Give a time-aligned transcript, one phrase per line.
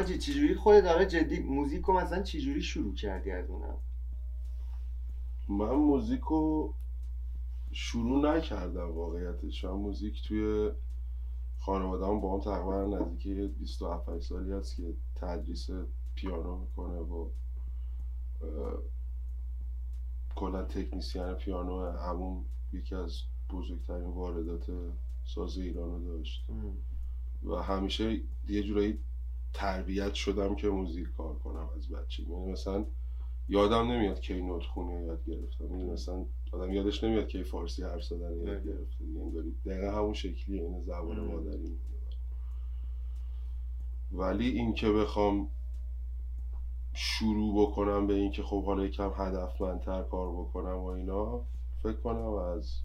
[0.00, 3.76] حاجی چجوری خودت داره جدی موزیک رو مثلا چجوری شروع کردی از اونم؟
[5.48, 6.74] من موزیک رو
[7.72, 9.64] شروع نکردم واقعیتش.
[9.64, 10.70] من موزیک توی
[11.58, 13.28] خانواده هم با هم تقریبا نزدیک
[13.58, 15.70] 27 سالی هست که تدریس
[16.14, 17.28] پیانو می‌کنه و
[20.34, 24.70] کلا تکنیسیان پیانو همون یکی از بزرگترین واردات
[25.24, 26.46] ساز ایران رو داشت
[27.42, 28.98] و همیشه یه جورایی
[29.52, 32.84] تربیت شدم که موزیک کار کنم از بچه یعنی مثلا
[33.48, 35.64] یادم نمیاد که این نوت خونه یاد گرفتم.
[35.64, 39.04] یعنی مثلا آدم یادش نمیاد که فارسی حرف زدن یاد گرفته.
[39.04, 41.78] دیگه انگاری دقیقا همون شکلیه این زبان مادری
[44.12, 45.48] ولی اینکه بخوام
[46.92, 51.44] شروع بکنم به اینکه خب حالا یکم هدفمندتر کار بکنم و اینا
[51.82, 52.80] فکر کنم از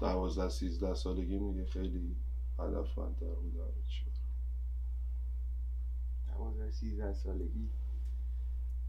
[0.00, 2.16] دوازده سیزده سالگی میگه خیلی
[2.58, 3.64] هدفمندتر بودم.
[6.34, 7.68] دوازده سیزده سالگی.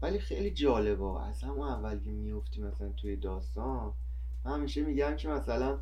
[0.02, 1.20] ولی خیلی جالبه.
[1.20, 3.92] از همون اول که میفتی مثلا توی داستان
[4.44, 5.78] من همیشه میگم که مثلا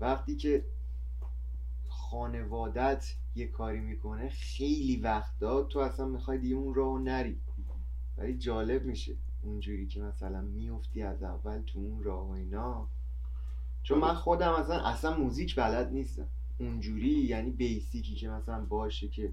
[0.00, 0.64] وقتی که
[1.88, 7.40] خانوادت یه کاری می‌کنه خیلی وقتا تو اصلا می‌خوای دیگه اون راه نری.
[8.16, 12.88] ولی جالب میشه اونجوری که مثلا میفتی از اول تو اون راه و اینا.
[13.82, 16.28] چون من خودم مثلا اصلا موزیک بلد نیستم.
[16.58, 19.32] اونجوری یعنی بیسیکی که مثلا باشه که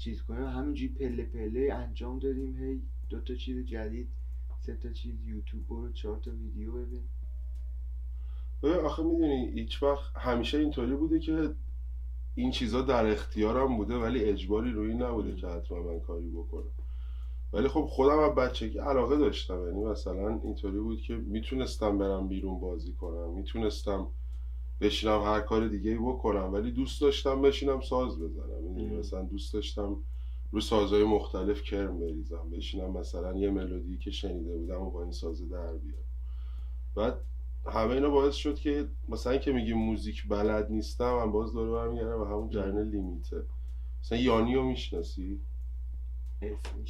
[0.00, 0.46] چیز کنیم.
[0.46, 2.56] همینجوری پله پله انجام دادیم.
[2.56, 4.08] هی دو تا چیز جدید
[4.60, 7.02] سه تا چیز یوتیوب برو چهار تا ویدیو ببین.
[8.84, 11.54] آخه می‌دونی هیچ وقت همیشه اینطوری بوده که
[12.34, 16.72] این چیزا در اختیارم بوده ولی اجباری روی نبوده که حتما من کاری بکنم.
[17.52, 19.66] ولی خب خودم از بچگی علاقه داشتم.
[19.66, 24.06] یعنی مثلا اینطوری بود که می‌تونستم برم بیرون بازی کنم می‌تونستم
[24.80, 28.64] بشینم هر کار دیگه ای بکنم ولی دوست داشتم بشینم ساز بزنم.
[28.64, 29.96] یعنی مثلا دوست داشتم
[30.50, 35.12] رو سازهای مختلف کرم بریزم بشینم مثلا یه ملودی که شنیده بودم و با این
[35.12, 36.04] سازه در بیارم.
[36.94, 37.20] بعد
[37.66, 42.20] همه اینا باعث شد که مثلا که میگیم موزیک بلد نیستم من باز داره برمیگردم
[42.20, 43.42] و همون جرن لیمیته.
[44.00, 45.40] مثلا یانی رو می‌شناسی؟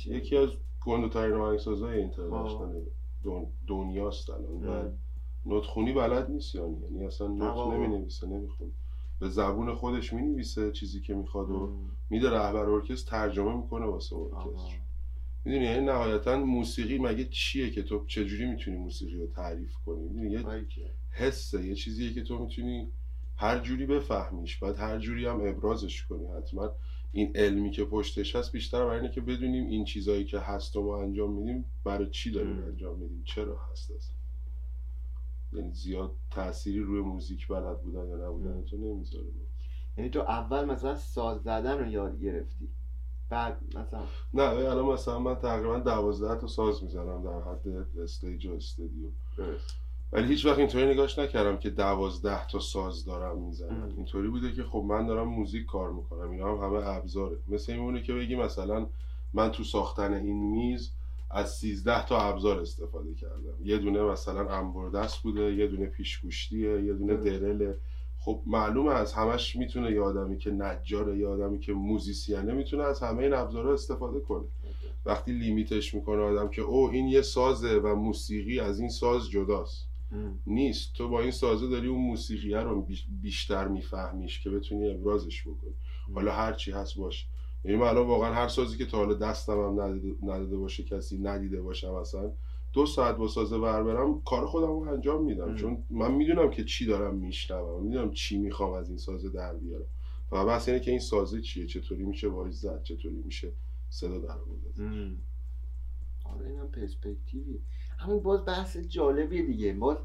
[0.06, 0.48] یکی از
[0.80, 2.84] گندوترین آهنگسازهای اینترنشنال
[3.66, 4.98] دنیاست الان.
[5.46, 6.76] و نوتخونی بلد نیست یعنی.
[6.82, 8.70] یعنی اصلا نوت نمی نویسه نمی‌خونه.
[9.20, 11.72] به زبون خودش می نویسه چیزی که می‌خواد و
[12.10, 14.78] میده رهبر ارکستر ترجمه می‌کنه واسه ارکستر.
[15.44, 20.30] می‌دونی یعنی نهایتا موسیقی مگه چیه که تو چجوری می‌تونی موسیقی رو تعریف کنی؟ می‌دونی
[20.30, 20.44] یه
[21.10, 22.88] حسه یه چیزیه که تو می‌تونی
[23.36, 26.26] هر جوری بفهمیش بعد هر جوری هم ابرازش کنی.
[26.26, 26.70] حتما
[27.12, 30.82] این علمی که پشتش هست بیشتر برای اینه که بدونیم این چیزایی که هست و
[30.82, 34.19] ما انجام میدیم برای چی داریم انجام میدیم چرا هست اصلا؟
[35.52, 39.24] یعنی زیاد تأثیری روی موزیک بلد بودن یا نبودن تو نمی‌ذاره.
[39.96, 42.68] یعنی تو اول مثلا ساز زدن رو یاد گرفتی.
[43.30, 44.02] بعد مثلا
[44.34, 49.08] نه الان مثلا من تقریبا دوازده تا ساز می‌زنم در حد استیج و استودیو.
[50.12, 53.92] ولی هیچ وقت اینطوری نگاش نکردم که دوازده تا ساز دارم می‌زنم.
[53.96, 56.30] اینطوری بوده که خب من دارم موزیک کار می‌کنم.
[56.30, 57.36] اینا هم همه ابزاره.
[57.48, 58.86] مثل این که بگی مثلا
[59.32, 60.90] من تو ساختن این میز
[61.30, 63.54] از 13 تا ابزار استفاده کردم.
[63.64, 67.76] یه دونه مثلا انبردست بوده یه دونه پیشگوشتیه یه دونه درله.
[68.18, 73.00] خب معلومه از همش می‌تونه یه آدمی که نجاره یه آدمی که موزیسیانه می‌تونه از
[73.00, 74.44] همه این ابزارها استفاده کنه.
[75.06, 79.86] وقتی لیمیتش می‌کنه آدم که او این یه سازه و موسیقی از این ساز جداست.
[80.46, 80.94] نیست.
[80.94, 82.86] تو با این سازه داری اون موسیقیه رو
[83.22, 85.74] بیشتر میفهمیش که بتونی ابرازش بکنی.
[86.14, 87.26] حالا هر چی هست باشه.
[87.64, 89.80] یعنی من الان واقعا هر سازی که تا حالا دستم هم
[90.22, 92.32] نداده باشه کسی ندیده باشم اصلا
[92.72, 95.54] دو ساعت با سازه بر برم کار خودم رو انجام میدم.
[95.54, 99.86] چون من می‌دونم که چی دارم میشنوم می‌دونم چی می‌خوام از این سازه در بیارم.
[100.32, 103.52] و بس اینه که این سازه چیه؟ چطوری میشه وایس زد؟ چطوری میشه
[103.90, 104.80] صدا در آورد؟
[106.24, 107.60] آره اینم پرسپکتیوی
[107.98, 109.72] همون باز بحث جالبیه دیگه.
[109.72, 109.96] باز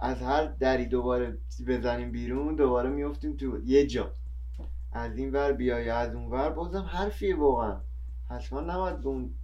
[0.00, 4.12] از هر دری دوباره بزنیم بیرون دوباره میفتیم تو یه جا.
[4.92, 7.80] از این ور بیای از اون ور بازم حرفیه واقعا.
[8.28, 9.34] حتما نباید به اون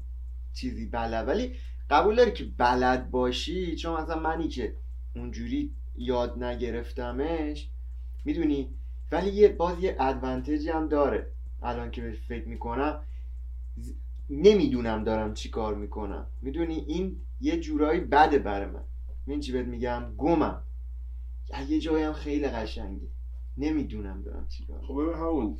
[0.52, 1.28] چیزی بلد.
[1.28, 1.54] ولی
[1.90, 4.76] قبول داری که بلد باشی چون مثلا منی که
[5.16, 7.70] اونجوری یاد نگرفتمش
[8.24, 8.74] می‌دونی؟
[9.12, 11.32] ولی یه باز یه ادوانتجی هم داره.
[11.62, 13.04] الان که فکر می‌کنم
[14.30, 16.26] نمی‌دونم دارم چی کار می‌کنم.
[16.42, 18.84] می‌دونی؟ این یه جورایی بده بر من.
[19.26, 20.62] من چی بهت میگم؟ گمم.
[21.68, 23.08] یه هم خیلی قشنگه.
[23.58, 25.56] نمی‌دونم دارم چیکار خب ببین همون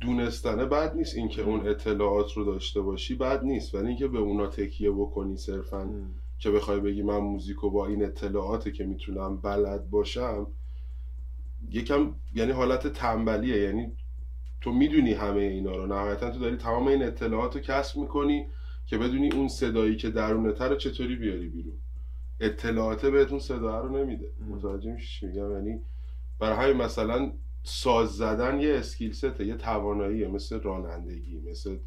[0.00, 3.74] دونستنه بد نیست اینکه اون اطلاعات رو داشته باشی بد نیست.
[3.74, 5.96] ولی اینکه به اونا تکیه بکنی صرفا
[6.38, 10.46] که بخوای بگی من موزیکو با این اطلاعاتی که می‌تونم بلد باشم
[11.70, 13.62] یکم یعنی حالت تنبلیه.
[13.62, 13.92] یعنی
[14.60, 15.86] تو می‌دونی همه اینا رو.
[15.86, 18.46] نهایتا تو داری تمام این اطلاعات رو کسب می‌کنی
[18.86, 21.78] که بدونی اون صدایی که درونته رو چطوری بیاری بیرون.
[22.40, 24.32] اطلاعات بهتون صدا رو نمیده.
[24.50, 25.80] متوجه میشی میگم؟ یعنی
[26.38, 27.32] برای همین مثلا
[27.62, 31.78] ساز زدن یه اسکیل سته یه تواناییه مثل رانندگی مثل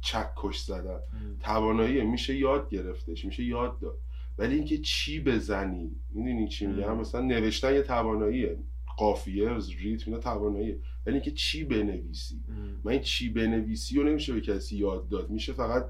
[0.00, 0.98] چکش زدن.
[1.40, 3.98] تواناییه میشه یاد گرفتش میشه یاد داد.
[4.38, 8.58] ولی اینکه چی بزنی می‌دونی چی میگم؟ مثلا نوشتن یه تواناییه.
[8.96, 10.78] قافیه ریتم اینا تواناییه.
[11.06, 12.40] ولی اینکه چی بنویسی؟
[12.84, 15.30] من این چی بنویسی رو نمیشه به کسی یاد داد.
[15.30, 15.86] میشه فقط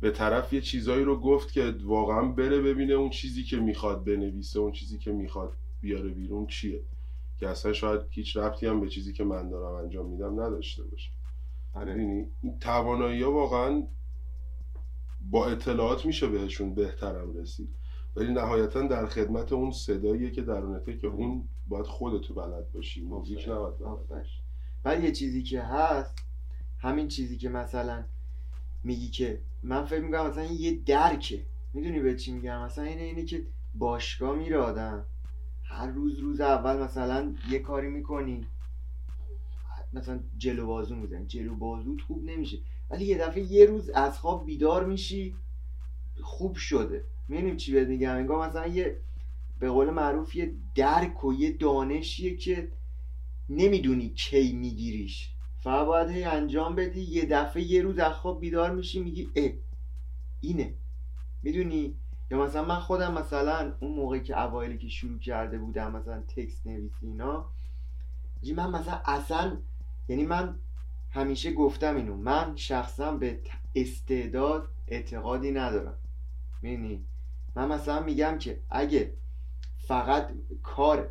[0.00, 4.58] به طرف یه چیزایی رو گفت که واقعا بره ببینه اون چیزی که می‌خواد بنویسه
[4.58, 6.80] اون چیزی که می‌خواد بیاره بیرون چیه.
[7.36, 11.10] که اصلا شاید هیچ ربطی هم به چیزی که من دارم انجام میدم نداشته باشه.
[11.74, 11.94] آره.
[11.94, 13.82] این توانایی ها واقعا
[15.30, 17.68] با اطلاعات میشه بهشون بهترم رسید.
[18.16, 23.48] ولی نهایتا در خدمت اون صداییه که درونته که اون باید خودتو بلد باشی موزیک
[23.48, 24.40] نباید بلد باشی.
[24.82, 26.14] بعد یه چیزی که هست
[26.78, 28.04] همین چیزی که مثلا
[28.84, 31.46] میگی که من فکر می‌کنم مثلا یه درکه.
[31.72, 35.04] می‌دونی به چی میگم؟ مثلا اینه اینه که باشگاه میره آدم.
[35.74, 38.46] هر روز روز اول مثلا یه کاری می‌کنی.
[39.92, 41.26] مثلا جلو بازو می‌زنی.
[41.26, 42.58] جلو بازو خوب نمیشه.
[42.90, 45.36] ولی یه دفعه یه روز از خواب بیدار میشی
[46.22, 47.04] خوب شده.
[47.28, 49.00] می‌دونیم چی بهت میگم؟ انگار مثلا یه
[49.58, 52.72] به قول معروف یه درک و یه دانشیه که
[53.48, 55.30] نمی‌دونی کی میگیریش.
[55.58, 59.50] فقط باید هی انجام بدی یه دفعه یه روز از خواب بیدار میشی میگی اه
[60.40, 60.74] اینه.
[61.42, 61.96] می‌دونی؟
[62.34, 66.66] یا مثلا من خودم مثلا اون موقعی که اوایلی که شروع کرده بودم مثلا تکست
[66.66, 67.46] نویسی اینا
[68.56, 69.56] من مثلا اصلا
[70.08, 70.58] یعنی من
[71.10, 73.40] همیشه گفتم اینو من شخصا به
[73.74, 75.98] استعداد اعتقادی ندارم.
[76.62, 77.04] می‌دونی؟
[77.56, 79.14] من مثلا میگم که اگه
[79.78, 80.30] فقط
[80.62, 81.08] کار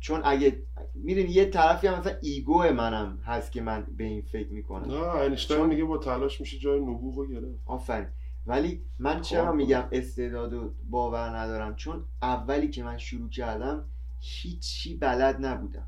[0.00, 0.62] چون اگه
[0.94, 4.92] می‌دونی یه طرفی هم مثلا ایگو منم هست که من به این فکر می‌کنم.
[4.92, 5.66] نه اینشتین چون...
[5.68, 7.58] میگه با تلاش میشه جای نبوغ رو گرفت.
[7.66, 8.08] آفرین.
[8.46, 13.84] ولی من چرا میگم استعداد و باور ندارم؟ چون اولی که من شروع کردم
[14.20, 15.86] هیچی بلد نبودم.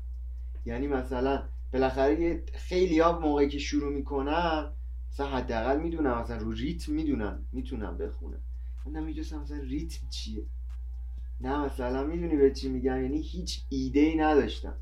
[0.65, 1.43] یعنی مثلا
[1.73, 4.71] بالاخره خیلی ها موقعی که شروع می‌کنن
[5.11, 8.41] مثلا حداقل می‌دونم مثلا رو ریتم می‌دونم می‌تونم بخونم.
[8.85, 10.45] من نمی‌دونستم مثلا ریتم چیه.
[11.41, 14.73] نه مثلا می‌دونی به چی میگم؟ یعنی هیچ ایده ای نداشتم.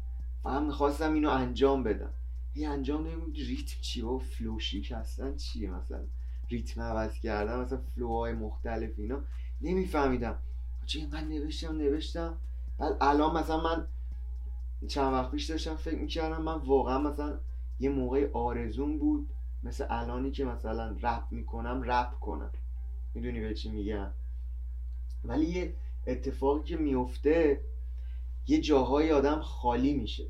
[0.44, 2.14] فقط می‌خواستم اینو انجام بدم.
[2.56, 6.04] یه انجام بدم ریتم چیه؟ و flow شکستن چیه مثلا؟
[6.50, 9.20] ریتم عوض کردن مثلا flow های مختلف اینا.
[9.62, 10.40] نمیفهمیدم.
[10.86, 12.38] چه من نوشتم نوشتم.
[12.78, 13.88] بعد الان مثلا من
[14.88, 17.40] چند وقت پیش داشتم فکر می‌کردم من واقعا مثلا
[17.80, 19.30] یه موقع آرزون بود
[19.64, 22.52] مثل الانی که مثلا رپ می‌کنم رپ کنم.
[23.14, 24.12] می‌دونی به چی میگم؟
[25.24, 25.74] ولی یه
[26.08, 27.62] اتفاقی که میفته
[28.48, 30.26] یه جاهای آدم خالی میشه.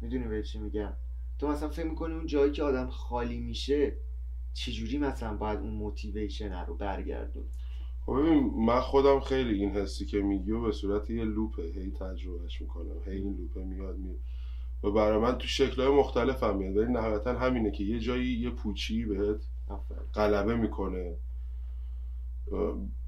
[0.00, 0.92] می‌دونی به چی میگم؟
[1.38, 3.92] تو مثلا فکر می‌کنی اون جایی که آدم خالی میشه
[4.54, 7.44] چجوری مثلا باید اون موتیویشن رو برگردون؟
[8.06, 11.90] خب ببین من خودم خیلی این حسی که میگی و به صورت یه لوپه هی
[11.90, 13.02] تجربهش می‌کنم.
[13.06, 14.18] هی این لوپه میاد میاد.
[14.82, 16.76] و برای من تو شکلهای مختلف هم میاد.
[16.76, 19.40] ولی نهایتا همینه که یه جایی یه پوچی بهت
[20.14, 21.16] غلبه می‌کنه.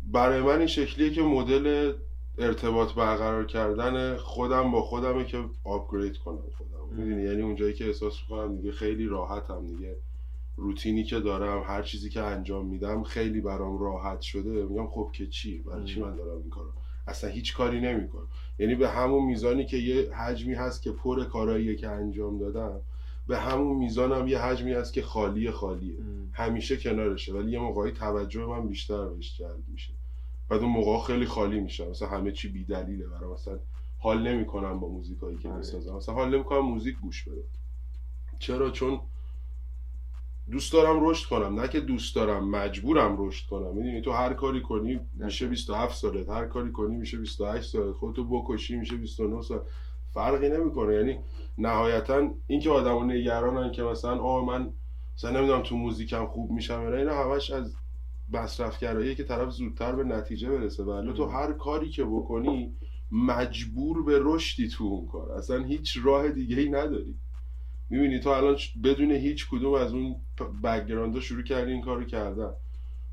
[0.02, 1.92] برای من این شکلیه که مدل
[2.38, 6.96] ارتباط برقرار کردن خودم با خودمه که آپگرید کنم خودم.
[6.96, 9.96] می‌دونی؟ یعنی اونجایی که احساس می‌کنم دیگه خیلی راحتم دیگه.
[10.56, 14.64] روتینی که دارم هر چیزی که انجام میدم خیلی برام راحت شده.
[14.64, 16.68] میگم خب که چی؟ برای چی من دارم این کارو؟
[17.06, 18.26] اصلا هیچ کاری نمی‌کنم.
[18.58, 22.80] یعنی به همون میزانی که یه حجمی هست که پر کارایی که انجام دادم
[23.26, 25.94] به همون میزانم یه حجمی هست که خالی خالیه.
[26.32, 29.92] همیشه کنارشه ولی یه موقعی توجه من بیشتر بهش جلب میشه.
[30.48, 33.58] بعد اون موقع خیلی خالی میشه مثلا همه چی بی دلیله برای مثلا
[33.98, 35.58] حال نمی‌کنم با موزیکایی که آره.
[35.58, 35.96] می‌سازم.
[35.96, 37.42] مثلا حال نمی‌کنم موزیک گوش بدم
[38.38, 39.00] چرا؟ چون
[40.50, 41.60] دوست دارم رشد کنم.
[41.60, 43.74] نه که دوست دارم مجبورم رشد کنم.
[43.74, 46.28] می‌دونی تو هر کاری کنی میشه 27 سالت.
[46.28, 47.94] هر کاری کنی میشه 28 سالت.
[47.94, 49.60] خودتو بکشی میشه 29 سال
[50.14, 50.94] فرقی نمی‌کنه.
[50.94, 51.18] یعنی
[51.58, 54.72] نهایتا اینکه آدمو نگرانن که مثلا آه من
[55.14, 57.74] مثلا نمی‌دونم تو موزیکم خوب میشم یا اینا همش از
[58.32, 60.82] مصرفگرایی که طرف زودتر به نتیجه برسه.
[60.82, 62.76] ولی تو هر کاری که بکنی
[63.12, 65.32] مجبور به رشدی تو اون کار.
[65.32, 67.14] اصلا هیچ راه دیگه ای نداری.
[67.92, 70.16] می‌بینی تو الان بدون هیچ کدوم از اون
[70.64, 72.50] background شروع کردی این کارو کردن.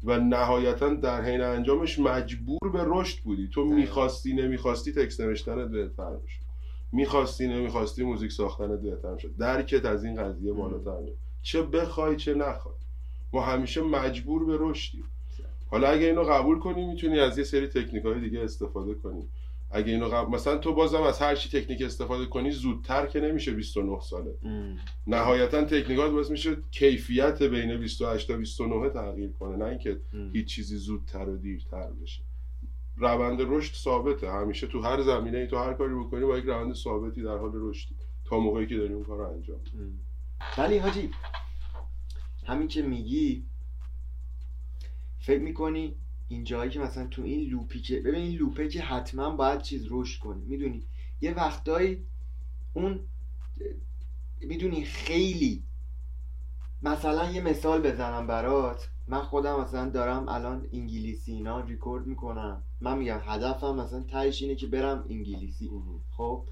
[0.03, 3.47] و نهایتا در حین انجامش مجبور به رشد بودی.
[3.47, 6.41] تو می‌خواستی نمی‌خواستی text نوشتن بهتر می‌شد.
[6.91, 12.33] می‌خواستی نمی‌خواستی موزیک ساختن بهتر شد درکت از این قضیه بالاتر میاد چه بخوای چه
[12.33, 12.75] نخوای.
[13.33, 15.03] ما همیشه مجبور به رشدیم.
[15.67, 19.27] حالا اگه اینو قبول کنی می‌تونی از یه سری تکنیک های دیگه استفاده کنی.
[19.71, 23.51] اگه اینو قبل مثلا تو بازم از هر چی تکنیک استفاده کنی زودتر که نمیشه
[23.51, 24.77] 29 ساله ام.
[25.07, 30.01] نهایتا تکنیکات باعث میشه کیفیت بین 28 تا 29 تغییر کنه نه اینکه.
[30.33, 32.21] هیچ چیزی زودتر و دیرتر بشه
[32.97, 36.73] روند رشد ثابته همیشه تو هر زمینه ای تو هر کاری بکنی با یک روند
[36.73, 37.95] ثابتی در حال رشدی
[38.25, 39.59] تا موقعی که داری اون کار رو انجام.
[40.57, 41.11] ولی حاجی
[42.47, 43.45] همین که میگی
[45.19, 45.95] فکر می‌کنی
[46.31, 49.87] این جایی که مثلا تو این لوپی که ببین این لوپه که حتما باید چیز
[49.89, 50.43] رشد کنه.
[50.45, 50.87] می‌دونی؟
[51.21, 52.07] یه وقتایی
[52.73, 52.99] اون
[54.41, 55.63] می‌دونی؟ خیلی
[56.81, 58.89] مثلا یه مثال بزنم برات.
[59.07, 62.63] من خودم مثلا دارم الان انگلیسی اینا ریکورد می‌کنم.
[62.81, 65.69] من میگم هدفم مثلا تهش اینه که برم انگلیسی.
[66.11, 66.45] خب؟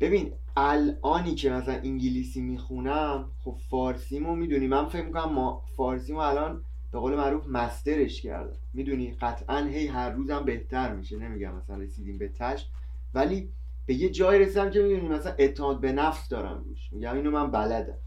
[0.00, 6.64] ببین الانی که مثلا انگلیسی می‌خونم خب فارسیمو می‌دونی؟ من فکر می‌کنم ما فارسیمو الان
[6.92, 8.56] به قول معروف مسترش کردم.
[8.72, 11.18] می‌دونی؟ قطعا هی هر روزم بهتر میشه.
[11.18, 12.66] نمیگم مثلا رسیدیم به تش.
[13.14, 13.52] ولی
[13.86, 16.92] به یه جای رسیدم که می‌دونی مثلا اعتماد به نفس دارم روش.
[16.92, 17.98] میگم اینو من بلدم.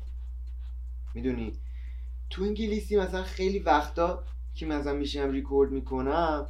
[1.14, 1.54] می‌دونی؟
[2.30, 4.24] تو انگلیسی مثلا خیلی وقتا
[4.54, 6.48] که مثلا میشم ریکورد می‌کنم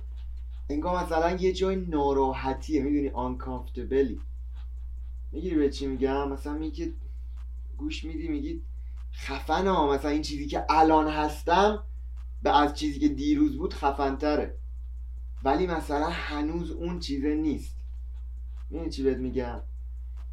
[0.70, 2.84] انگار مثلا یه جای ناراحتیه.
[2.84, 4.20] می‌دونی؟ uncomfortably.
[5.32, 6.94] می‌گیری به چی میگم؟ مثلا میگی
[7.78, 8.62] گوش میدی میگی
[9.14, 9.94] خفن ها.
[9.94, 11.84] مثلا این چیزی که الان هستم
[12.46, 14.58] به از چیزی که دیروز بود خفنتره.
[15.44, 17.78] ولی مثلا هنوز اون چیزه نیست.
[18.70, 19.62] می‌دونی چی بهت میگم؟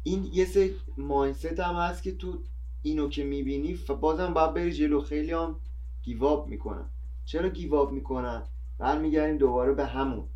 [0.03, 2.43] این یه سه مایندست هم هست که تو
[2.81, 5.01] اینو که می‌بینی بازم باید بری جلو.
[5.01, 5.55] خیلی هم
[6.03, 6.89] گیواب می‌کنن.
[7.25, 8.43] چرا گیواب می‌کنن؟
[8.77, 10.27] برمیگردیم دوباره به همون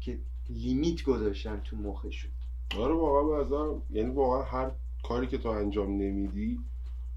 [0.00, 0.18] که
[0.50, 2.30] لیمیت گذاشتن تو مخشون.
[2.78, 4.70] آره واقعا به یعنی واقعا هر
[5.02, 6.58] کاری که تو انجام نمیدی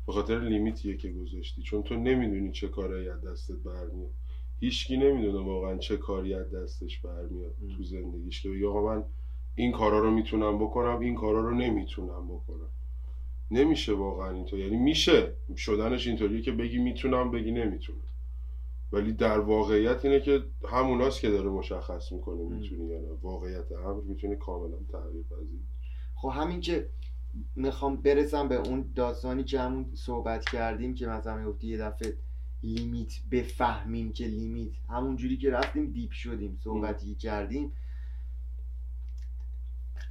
[0.08, 1.62] به خاطر لیمیتیه که گذاشتی.
[1.62, 4.12] چون تو نمی‌دونی چه کاری از دستت برمیاد.
[4.60, 7.56] هیچکی نمی‌دونه واقعا چه کاری از دستش برمیاد.
[7.78, 8.42] تو زندگیش.
[8.44, 9.04] که بگه آقا من
[9.56, 12.70] این کارا رو می‌تونم بکنم این کارا رو نمی‌تونم بکنم.
[13.52, 15.34] نمیشه واقعا اینطور یعنی میشه.
[15.56, 18.00] شدنش اینطوریه که بگی می‌تونم بگی نمی‌تونم.
[18.92, 23.08] ولی در واقعیت اینه که هموناست که داره مشخص می‌کنه می‌تونی یا نه.
[23.22, 25.60] واقعیت امر می‌تونه کاملا تغییر پذیر
[26.16, 26.90] خب همین که
[27.56, 32.18] می‌خوام برسم به اون داستانی که همون صحبت کردیم که مثلا می‌گفتی یه دفعه
[32.64, 37.72] limit بفهمیم که limit همون جوری که رفتیم deep شدیم صحبتی کردیم.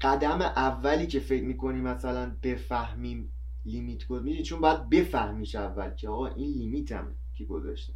[0.00, 3.32] قدم اولی که فکر می‌کنی مثلا بفهمیم
[3.64, 7.92] limit گذاشتیم چون باید بفهمیش اول که آقا این limit مه که گذاشتم.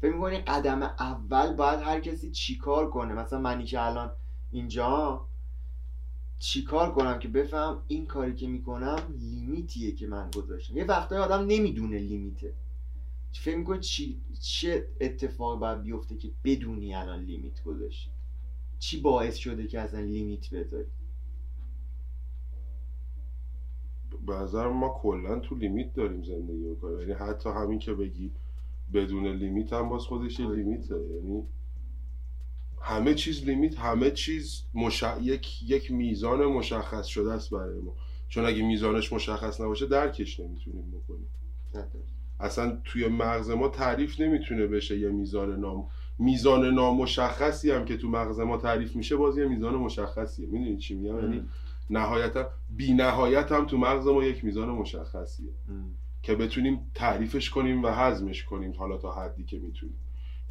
[0.00, 4.12] فکر می‌کنی قدم اول باید هر کسی چیکار کنه؟ مثلا منی که الان
[4.50, 5.28] اینجا
[6.38, 11.18] چیکار کنم که بفهمم این کاری که می‌کنم limit یه که من گذاشتم؟ یه وقتای
[11.18, 12.54] آدم نمی‌دونه limit ه
[13.32, 18.10] فکر می‌کنی چی چه اتفاقی باید بیفته که بدونی الان لیمیت گذاشتی؟
[18.78, 20.88] چی باعث شده که اصلا لیمیت بذاری؟
[24.26, 27.00] به نظر ما کلا تو لیمیت داریم زندگی می‌کنیم.
[27.00, 28.32] یعنی حتی همین که بگی
[28.92, 30.56] بدون لیمیت هم باز خودش یه آره.
[30.56, 30.94] لیمیته.
[30.94, 31.42] یعنی
[32.82, 35.04] همه چیز لیمیت همه چیز مش...
[35.22, 37.96] یک یک میزان مشخص شده است برای ما.
[38.28, 41.28] چون اگه میزانش مشخص نباشه درکش نمی‌تونیم بکنیم.
[42.40, 48.08] اصلا توی مغز ما تعریف نمی‌تونه بشه یه میزان نام میزان نامشخصی هم که تو
[48.08, 50.46] مغز ما تعریف میشه باز یه میزان مشخصیه.
[50.46, 51.48] می‌دونی چی میگم؟ یعنی
[51.90, 55.52] نهایتا بی نهایت هم تو مغز ما یک میزان مشخصیه.
[56.22, 59.96] که بتونیم تعریفش کنیم و هضمش کنیم حالا تا حدی که می‌تونیم.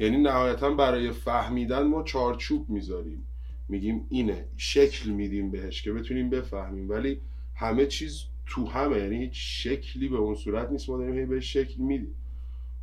[0.00, 3.24] یعنی نهایتا برای فهمیدن ما چارچوب می‌ذاریم.
[3.68, 6.90] میگیم اینه شکل میدیم بهش که بتونیم بفهمیم.
[6.90, 7.20] ولی
[7.54, 10.90] همه چیز تو همه یعنی هیچ شکلی به اون صورت نیست.
[10.90, 12.14] ما داریم هی بهش شکل میدیم.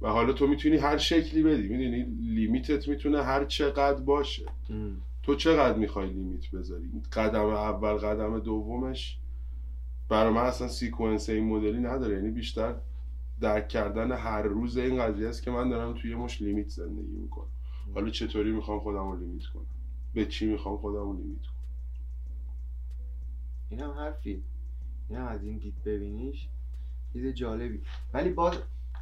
[0.01, 1.67] و حالا تو می‌تونی هر شکلی بدی.
[1.67, 4.45] می‌دونی؟ limit ت می‌تونه هر چقدر باشه.
[5.23, 9.17] تو چقدر می‌خوای limit بذاری؟ قدم اول قدم دومش؟
[10.09, 12.15] برای من اصلا sequence این مدلی نداره.
[12.15, 12.75] یعنی بیشتر
[13.41, 17.17] درک کردن هر روز این قضیه است که من دارم توی یه مشت limit زندگی
[17.17, 17.47] می‌کنم.
[17.93, 19.65] حالا چطوری می‌خوام خودم رو limit کنم؟
[20.13, 21.55] به چی می‌خوام خودم رو limit کنم؟
[23.69, 24.43] این هم حرفی.
[25.09, 26.49] این هم از این دید ببینیش.
[27.13, 27.81] چیز جالبی.
[28.13, 28.57] ولی باز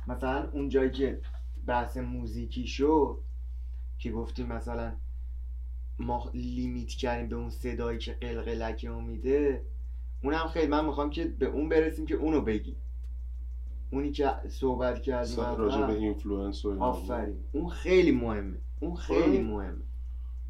[0.07, 1.21] مثلا اون جایی که
[1.65, 3.17] بحث موزیکی شد
[3.97, 4.95] که گفتیم مثلا
[5.99, 9.65] ما limit کردیم به اون صدایی که قلقلک میده
[10.23, 12.75] اونم خیلی من می‌خوام که به اون برسیم که اونو بگی
[13.93, 16.85] اونی که صحبت کردیم راجع به influence و اینا.
[16.85, 17.35] آفرین.
[17.51, 18.57] اون خیلی مهمه.
[18.79, 19.41] اون خیلی آره.
[19.41, 19.83] مهمه.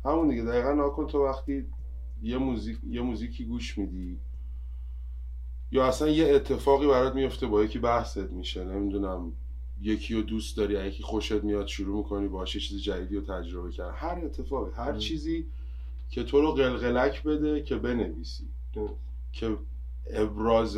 [0.05, 0.43] همون دیگه.
[0.43, 1.65] دقیقا ناکن تو وقتی
[2.21, 4.19] یه موزیک یه موزیکی گوش میدی
[5.71, 8.63] یا اصلا یه اتفاقی برات میفته با یکی بحثت میشه.
[8.63, 9.31] نمی‌دونم.
[9.81, 13.93] یکی رو دوست داری یکی خوشت میاد شروع می‌کنی باشه چیز جدیدی رو تجربه کرد
[13.95, 14.97] هر اتفاقی هر ام.
[14.97, 15.45] چیزی
[16.09, 18.47] که تو رو قلقلک بده که بنویسی.
[18.73, 18.93] درست.
[19.31, 19.57] که
[20.13, 20.77] ابراز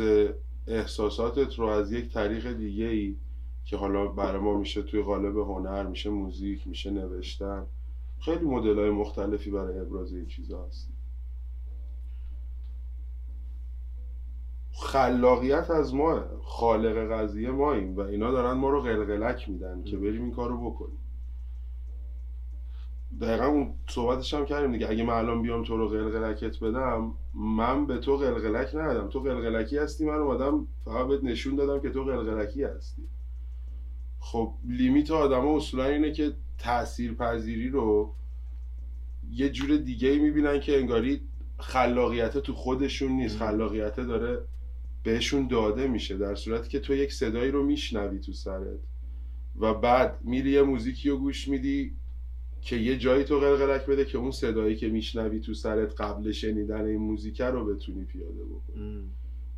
[0.66, 3.16] احساساتت رو از یک طریق دیگه ای
[3.64, 7.66] که حالا برای ما میشه توی قالب هنر میشه موزیک میشه نوشتن
[8.20, 10.88] خیلی مدل های مختلفی برای ابراز این چیزا هست.
[14.72, 20.22] خلاقیت از ما خالق قضیه ماییم و اینا دارن ما رو قلقلک میدن که بریم
[20.22, 20.98] این کارو بکنیم.
[23.20, 24.90] دقیقا اون صحبتش هم کردیم دیگه.
[24.90, 29.08] اگه من الان بیام تو رو قلقلکت بدم من به تو قلقلک ندادم.
[29.08, 33.02] تو قلقلکی هستی من اومدم فقط بهت نشون دادم که تو قلقلکی هستی.
[34.20, 38.14] خب لیمیت آدم اصولا اینه که تأثیر پذیری رو
[39.30, 41.20] یه جور دیگه می‌بینن که انگاری
[41.58, 43.38] خلاقیت تو خودشون نیست.
[43.38, 44.38] خلاقیت داره
[45.02, 48.78] بهشون داده میشه در صورتی که تو یک صدایی رو میشنوی تو سرت.
[49.60, 51.96] و بعد میری یه موزیکی رو گوش میدی.
[52.66, 56.84] که یه جایی تو قلقلک بده که اون صدایی که میشنوی تو سرت قبل شنیدن
[56.84, 59.10] این موزیک رو بتونی پیاده بکنی.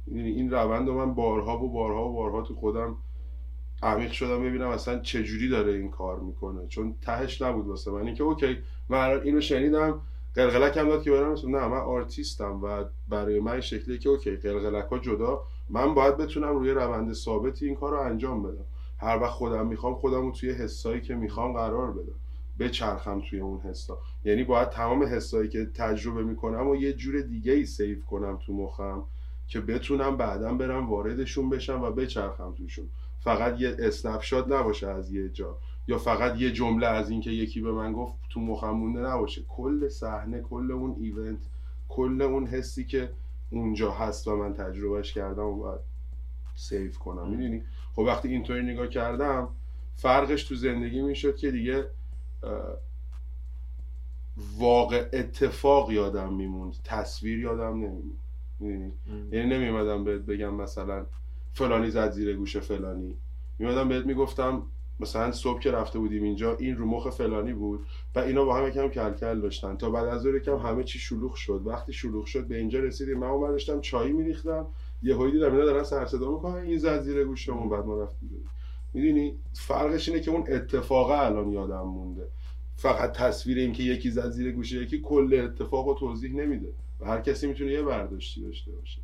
[0.06, 2.96] این روند رو من بارها و بارها و بارها تو خودم
[3.82, 6.66] عمیق شدم ببینم اصلا چجوری داره این کار می‌کنه.
[6.66, 8.06] چون تهش نبود واسه من.
[8.06, 10.00] اینکه okay من اینو شنیدم
[10.34, 11.32] قلقلک هم داد که برم.
[11.32, 15.42] نه من آرتیستم و برای من شکلی که okay قلقلک ها جدا.
[15.70, 18.64] من باید بتونم روی روند ثابتی این کار رو انجام بدم.
[18.98, 22.14] هر وقت خودم می‌خوام خودم رو توی حسایی که می‌خوام قرار بدم.
[22.58, 23.98] بچرخم توی اون حسا.
[24.24, 28.52] یعنی باید تمام حسایی که تجربه می‌کنم و یه جور دیگه ای save کنم تو
[28.52, 29.02] مخم
[29.48, 32.88] که بتونم بعدا برم واردشون بشم و بچرخم توشون.
[33.20, 35.58] فقط یه snapshot نباشه از یه جا.
[35.88, 39.42] یا فقط یه جمله از اینکه یکی به من گفت تو مخم مونده نباشه.
[39.48, 41.38] کل صحنه کل اون event
[41.88, 43.10] کل اون حسی که
[43.50, 45.80] اونجا هست و من تجربهش کردم و باید
[46.56, 47.28] save کنم.
[47.28, 47.62] می‌دونی؟
[47.92, 49.48] خب وقتی اینطوری نگاه کردم
[49.96, 51.84] فرقش تو زندگی می‌شد که دیگه
[54.58, 56.74] واقع اتفاق یادم میموند.
[56.84, 58.18] تصویر یادم نمیموند.
[59.32, 61.06] یعنی نمیمدم بهت بگم مثلا
[61.52, 63.16] فلانی زد زیر گوش فلانی.
[63.58, 64.62] میمدم بهت می‌گفتم
[65.00, 68.68] مثلا صبح که رفته بودیم اینجا این رو مخ فلانی بود و اینا با هم
[68.68, 69.76] یکم کلکل داشتن.
[69.76, 71.62] تا بعد از ظهر یکم همه چی شلوغ شد.
[71.64, 73.18] وقتی شلوغ شد به اینجا رسیدیم.
[73.18, 74.66] من اون داشتم چایی میریختم.
[75.02, 76.62] یه هایی دیدم اینا دارن سر صدا می‌کنن.
[76.62, 78.28] این زد زیر گوشمون بعد ما رفتیم.
[78.94, 82.28] می‌دونی؟ فرقش اینه که اون اتفاقه الان یادم مونده.
[82.76, 86.72] فقط تصویر این که یکی زد زیر گوشه یکی کل اتفاق رو توضیح نمیده.
[87.00, 89.00] و هر کسی می‌تونه یه برداشتی داشته باشه.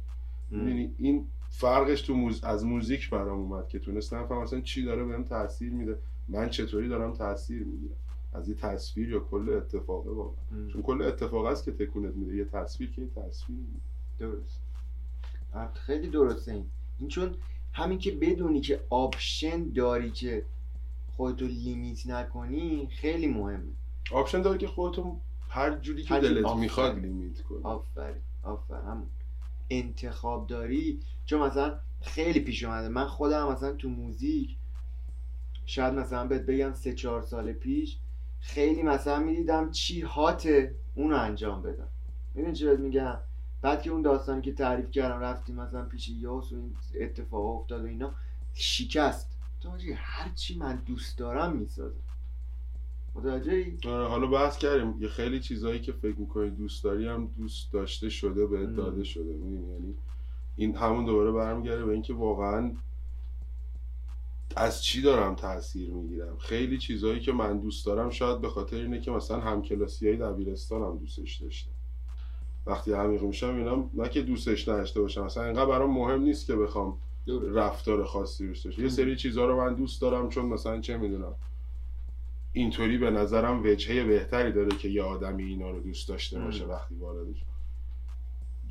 [0.50, 2.44] می‌دونی؟ این فرقش تو موز...
[2.44, 5.98] از موزیک برام اومد که تونستم بفهمم اصلا چی داره بهم تاثیر میده.
[6.28, 7.96] من چطوری دارم تاثیر می‌گیرم؟
[8.32, 10.68] از یه تصویر یا کل اتفاقه واقعا.
[10.72, 12.36] چون کل اتفاق است که تکونت میده.
[12.36, 13.80] یه تصویر که یه تصویر میده.
[14.18, 14.60] درست.
[15.74, 16.66] خیلی درسته این.
[16.98, 17.34] این چون
[17.74, 20.44] همین که بدونی که option داری که
[21.16, 23.72] خودتو limit نکنی خیلی مهمه.
[24.10, 27.62] option داری که خودتو هر جوری که دلت می‌خواد limit کنی.
[27.62, 28.80] آفرین آفرین.
[28.80, 29.06] همون
[29.70, 31.00] انتخاب داری.
[31.26, 32.88] چون مثلا خیلی پیش اومده.
[32.88, 34.56] من خودم مثلا تو موزیک
[35.66, 37.98] شاید مثلا بهت بگم سه چهار سال پیش
[38.40, 41.88] خیلی مثلا می‌دیدم چی hot ه اون رو انجام بدم.
[42.34, 43.18] می‌دونی چی میگم؟
[43.64, 47.84] بعد که اون داستانی که تعریف کردم رفتیم مثلا پیش یاس و این اتفاق افتاد
[47.84, 48.14] و اینا
[48.54, 49.30] شکست.
[49.60, 52.00] تو هر چی من دوست دارم می‌سازم.
[53.14, 55.02] متوجه آره حالا بحث کردیم.
[55.02, 59.32] یه خیلی چیزایی که فکر می‌کنی دوست داری هم دوست داشته شده به داده شده.
[59.32, 59.94] می‌دونی؟ یعنی
[60.56, 62.72] این همون دوباره برمیگرده به اینکه واقعا
[64.56, 66.38] از چی دارم تاثیر می‌گیرم.
[66.38, 70.98] خیلی چیزهایی که من دوست دارم شاید به خاطر اینه که مثلا همکلاسی های دبیرستانم
[70.98, 71.73] دوستش داشتم.
[72.66, 76.56] وقتی عمیق میشم اینا نه که دوستش نداشته باشم مثلا اینقدر برام مهم نیست که
[76.56, 76.98] بخوام
[77.54, 81.34] رفتار خاصی روش داشته یه سری چیزها رو من دوست دارم چون مثلا چه می‌دونم
[82.52, 86.94] اینطوری به نظرم وجهه بهتری داره که یه آدمی اینا رو دوست داشته باشه وقتی
[86.94, 87.44] واردش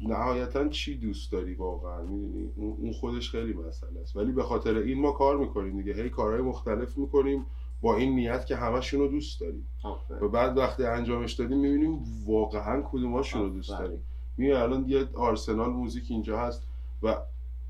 [0.08, 4.16] نهایتا چی دوست داری واقعا؟ می‌دونی؟ اون خودش خیلی مسئله است.
[4.16, 6.04] ولی به خاطر این ما کار می‌کنیم دیگه.
[6.04, 7.46] هی کارهای مختلف می‌کنیم.
[7.84, 9.68] با این نیت که همشون رو دوست داریم.
[10.22, 14.04] و بعد وقتی انجامش دادیم می‌بینیم واقعا کدوماشون رو دوست داریم.
[14.38, 16.64] می‌بینی الان یه آرسنال موزیک اینجا هست
[17.04, 17.18] و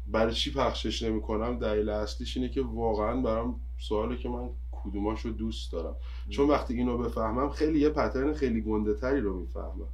[0.07, 5.31] برای چی پخشش نمی‌کنم؟ دلیل اصلیش اینه که واقعا برام سواله که من کدوماش رو
[5.31, 5.95] دوست دارم.
[6.29, 9.87] چون وقتی اینو بفهمم خیلی یه پترن خیلی گنده تری رو می‌فهمم.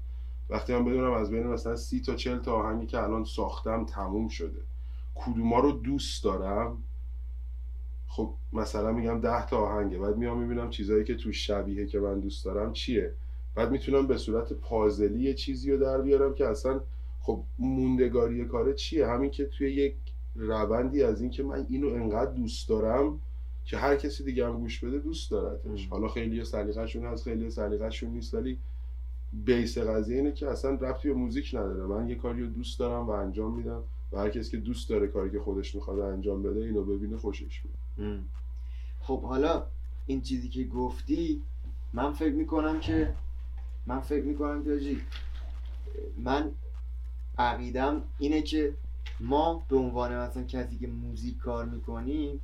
[0.50, 4.28] وقتی من بدونم از بین مثلا سی تا چل تا آهنگی که الان ساختم تموم
[4.28, 4.62] شده.
[5.16, 6.84] کدوما رو دوست دارم؟
[8.10, 12.19] خب مثلا میگم ده تا آهنگه بعد میام می‌بینم چیزایی که تو شبیه که من
[12.19, 13.13] دوست دارم چیه.
[13.56, 16.82] بعد می‌تونم به صورت پازلی یه چیزی رو در بیارم که اصلا
[17.19, 19.95] خب موندگاری کاره چیه؟ همین که توی یک
[20.36, 23.19] روندی از این که من اینو انقدر دوست دارم
[23.65, 25.88] که هر کسی دیگه هم گوش بده دوست دارتش.
[25.88, 28.60] حالا خیلی سلیقه‌شون هست خیلی سلیقه‌شون نیست ولی
[29.34, 31.84] بیس قضیه اینه که اصلا ربطی به موزیک نداره.
[31.84, 35.08] من یه کاری رو دوست دارم و انجام میدم و هر کسی که دوست داره
[35.08, 37.78] کاری که خودش می‌خواد انجام بده اینو ببینه خوشش میاد.
[39.00, 39.66] خب حالا
[40.06, 41.42] این چیزی که گفتی
[41.94, 43.14] من فکر می‌کنم که
[43.86, 45.02] من فکر می‌کنم که آجی،
[46.18, 46.52] من
[47.38, 48.74] عقیدم اینه که
[49.20, 52.42] ما به عنوان مثلا کسی که موزیک کار می‌کنیم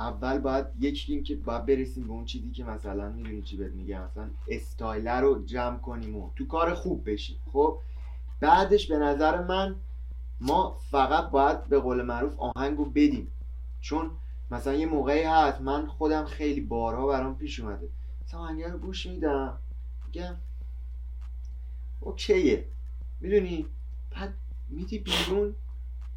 [0.00, 3.72] اول باید یکی این که باید برسیم به اون چیزی که مثلا می‌دونی چی بهت
[3.72, 7.36] میگم مثلا استایلر رو جمع کنیم و تو کار خوب بشیم.
[7.52, 7.78] خب
[8.40, 9.74] بعدش به نظر من
[10.40, 13.30] ما فقط باید به قول معروف آهنگ رو بدیم.
[13.80, 14.10] چون
[14.50, 17.88] مثلا یه موقعی هست من خودم خیلی بارها برام پیش اومده.
[18.24, 19.58] مثلا آهنگ رو گوش میدم.
[20.06, 20.36] میگم
[22.00, 22.68] اوکیه.
[23.20, 23.66] می‌دونی؟
[24.10, 24.34] بعد
[24.68, 25.54] میدی بیرون.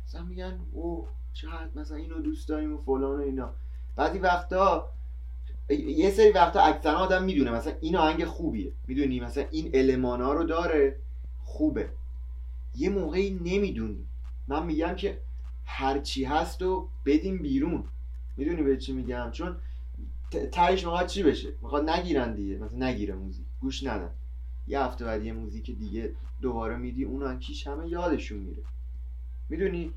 [0.05, 3.53] مثلا میگن او چقدر مثلا اینو دوست داریم و فلان و اینا.
[3.95, 4.89] بعضی وقتا
[5.69, 8.71] یه سری وقتا اکثرا آدم می‌دونه مثلا این آهنگ خوبیه.
[8.87, 10.95] می‌دونی؟ مثلا این المانا رو داره
[11.43, 11.89] خوبه.
[12.75, 14.05] یه موقعی نمی‌دونی.
[14.47, 15.21] من میگم که
[15.65, 17.83] هرچی هست و بدیم بیرون.
[18.39, 19.55] می‌دونی به چی میگم؟ چون
[20.51, 22.57] تهش می‌خواد چی بشه؟ می‌خواد نگیرن دیگه.
[22.57, 23.45] مثلا نگیره موزیک.
[23.61, 24.09] گوش ندن.
[24.67, 28.63] یه هفته بعد یه موزیک دیگه دوباره میدی اون یکیش همه یادشون میره.
[29.49, 29.93] می‌دونی؟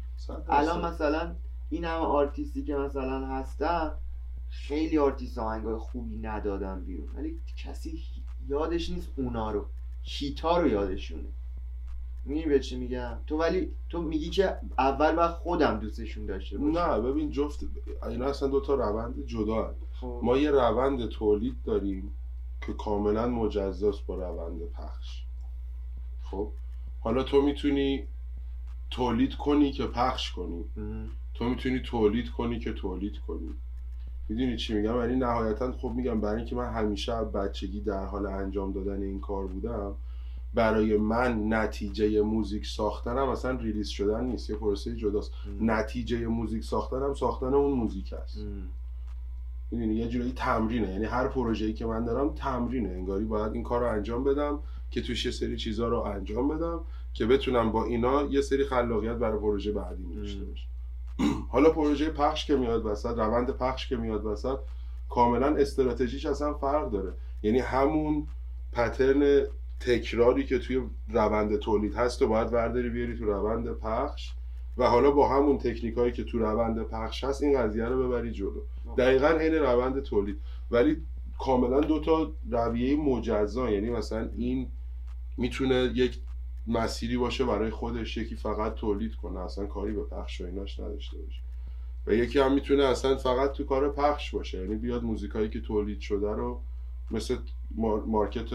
[0.48, 0.86] الان.
[0.86, 1.34] مثلا
[1.70, 3.90] این همه آرتیستی که مثلا هستن
[4.48, 7.08] خیلی آرتیست آهنگای خوبی ندادن بیرون.
[7.14, 8.02] ولی کسی
[8.48, 9.66] یادش نیست اونا رو.
[10.02, 11.28] هیتا رو یادشونه.
[12.24, 16.78] می‌دونی به چی میگم؟ تو ولی تو میگی که اول باید خودم دوستشون داشته باشم
[16.78, 17.64] نه ببین جفت
[18.08, 19.80] اینا اصلا دو تا روند جدا هست.
[20.00, 20.20] خب.
[20.22, 22.12] ما یه روند تولید داریم
[22.66, 25.22] که کاملا مجزاست با روند پخش.
[26.22, 26.48] خب؟
[27.00, 28.06] حالا تو می‌تونی
[28.90, 30.64] تولید کنی که پخش کنی.
[30.76, 31.10] ام.
[31.34, 33.54] تو می‌تونی تولید کنی که تولید کنی.
[34.28, 38.72] می‌دونی چی میگم؟ یعنی نهایتا خب میگم برای اینکه من همیشه بچگی در حال انجام
[38.72, 39.94] دادن این کار بودم
[40.54, 45.70] برای من نتیجه موزیک ساختنم اصلا release شدن نیست یه پروسه جداست ام.
[45.70, 48.38] نتیجه موزیک ساختنم ساختن اون موزیک است.
[49.70, 53.80] می‌دونی یه جورایی تمرینه یعنی هر پروژه‌ای که من دارم تمرینه انگاری باید این کار
[53.80, 54.58] رو انجام بدم
[54.90, 56.80] که توش یه سری چیزها رو انجام بدم
[57.14, 60.44] که بتونم با اینا یه سری خلاقیت برای پروژه بعدی داشته.
[60.44, 60.66] باشم
[61.52, 64.58] حالا پروژه پخش که میاد وسط روند پخش که میاد وسط
[65.08, 67.12] کاملا استراتژیش اصلا فرق داره
[67.42, 68.26] یعنی همون
[68.72, 69.46] پترن
[69.86, 74.32] تکراری که توی روند تولید هست و باید ورداری بیاری تو روند پخش.
[74.78, 78.32] و حالا با همون تکنیک هایی که تو روند پخش هست این قضیه رو ببری
[78.32, 78.60] جلو.
[78.98, 80.40] دقیقا عین روند تولید.
[80.70, 80.96] ولی
[81.38, 83.70] کاملا دو تا رویه مجزا.
[83.70, 84.68] یعنی مثلا این
[85.36, 86.18] می‌تونه یک
[86.66, 89.40] مسیری باشه برای خودش یکی فقط تولید کنه.
[89.40, 91.40] اصلا کاری به پخش و ایناش نداشته باشه.
[92.06, 94.58] و یکی هم می‌تونه اصلا فقط تو کار پخش باشه.
[94.58, 96.60] یعنی بیاد موزیکایی که تولید شده رو
[97.10, 97.36] مثل
[97.74, 98.50] مار- مارکت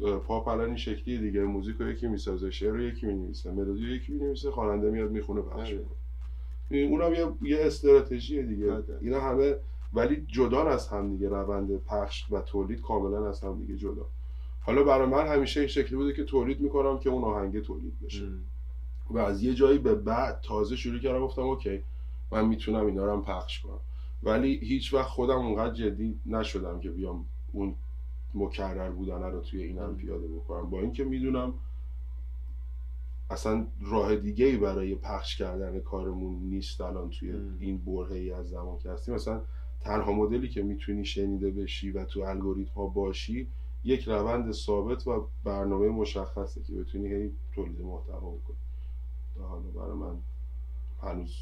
[0.00, 3.92] پاپ الان این شکلی دیگه موزیک رو یکی می‌سازه شعر رو یکی می‌نویسه ملودی رو
[3.92, 5.72] یکی می‌نویسه خواننده میاد می‌خونه پخش.
[5.72, 8.84] می‌کنه اونم یه یه استراتژی دیگه بله.
[9.00, 9.56] اینا همه
[9.92, 14.06] ولی جدا از هم دیگه روند پخش و تولید کاملا از هم دیگه جدا
[14.60, 18.24] حالا برای من همیشه این شکلی بوده که تولید می‌کنم که اون آهنگ تولید بشه
[18.24, 18.44] ام.
[19.10, 21.82] و از یه جایی به بعد تازه شروع کردم گفتم اوکی
[22.32, 23.80] من می‌تونم اینا رو هم پخش کنم
[24.22, 27.74] ولی هیچ وقت خودم اونقدر جدی نشدم که بیام اون
[28.36, 29.96] مکرر بودن رو توی این هم م.
[29.96, 31.54] پیاده بکنم با اینکه می‌دونم
[33.30, 37.32] اصلا راه دیگه ای برای پخش کردن کارمون نیست الان توی.
[37.58, 39.42] این برهه ای از زمان که هستیم مثلا
[39.80, 43.48] تنها مدلی که می‌تونی شنیده بشی و تو الگوریتم ها باشی
[43.84, 48.56] یک روند ثابت و برنامه مشخصه که بتونی هی تولید محتوا بکنی
[49.38, 50.18] حالا برای من
[51.02, 51.36] هنوز.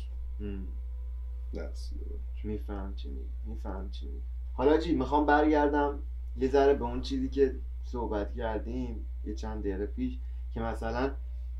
[1.55, 2.05] نرسیده
[2.45, 3.09] میفهم چی
[3.45, 4.09] میفهم چی
[4.53, 6.03] حالا جی می‌خوام برگردم
[6.37, 10.19] یه ذره به اون چیزی که صحبت کردیم یه چند دقیقه پیش
[10.55, 11.11] که مثلا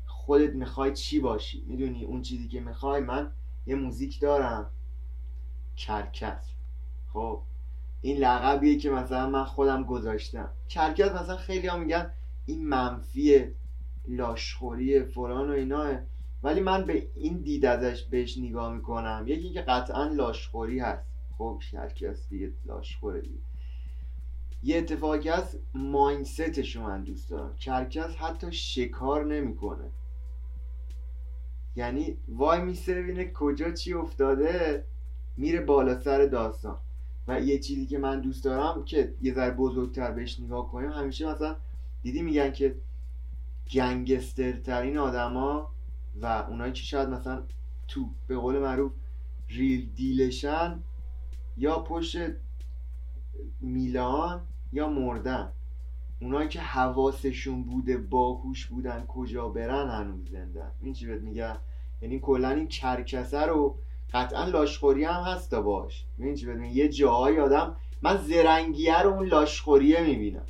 [0.05, 3.31] خودت می‌خوای چی باشی؟ می‌دونی اون چیزی که می‌خوای من
[3.65, 4.69] یه موزیک دارم.
[5.75, 6.53] کرکس.
[7.13, 7.41] خب
[8.01, 10.49] این لقبیه که مثلا من خودم گذاشتم.
[10.69, 12.11] کرکس مثلا خیلی ها میگن
[12.45, 13.55] این منفیه
[14.07, 15.99] لاشخوریه فلان و ایناه.
[16.43, 19.23] ولی من به این دید ازش بهش نگاه می‌کنم.
[19.27, 21.05] یکی که قطعا لاشخوری هست.
[21.37, 23.39] خب کرکس دیگه لاشخوره دیگه.
[24.63, 27.55] یه اتفاقی که هست mindset شو من دوست دارم.
[27.55, 29.91] کرکس حتی شکار نمی‌کنه.
[31.75, 34.85] یعنی وای میسه ببینه کجا چی افتاده
[35.37, 36.77] میره بالا سر داستان.
[37.27, 41.27] و یه چیزی که من دوست دارم که یه ذره بزرگتر بهش نگاه کنیم همیشه
[41.27, 41.55] مثلا
[42.01, 42.75] دیدی میگن که
[43.71, 45.71] گنگسترترین آدما
[46.21, 47.43] و اونایی که شاید مثلا
[47.87, 48.91] تو به قول معروف
[49.49, 50.83] ریل دیلشن
[51.57, 52.17] یا پشت
[53.61, 55.51] میلان یا مردن؟
[56.21, 60.71] اونایی که حواسشون بوده باهوش بودن کجا برن هنوز زندن.
[60.81, 61.57] این چی بهت میگم؟
[62.01, 63.77] یعنی کلا این کرکسه رو
[64.13, 70.01] قطعا لاشخوری هم هست باش این چی یه جاهای آدم من زرنگیه رو اون لاشخوریه
[70.01, 70.45] می‌بینم.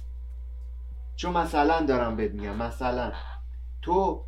[1.15, 3.11] چون مثلا دارم بهت میگم مثلا.
[3.81, 4.23] تو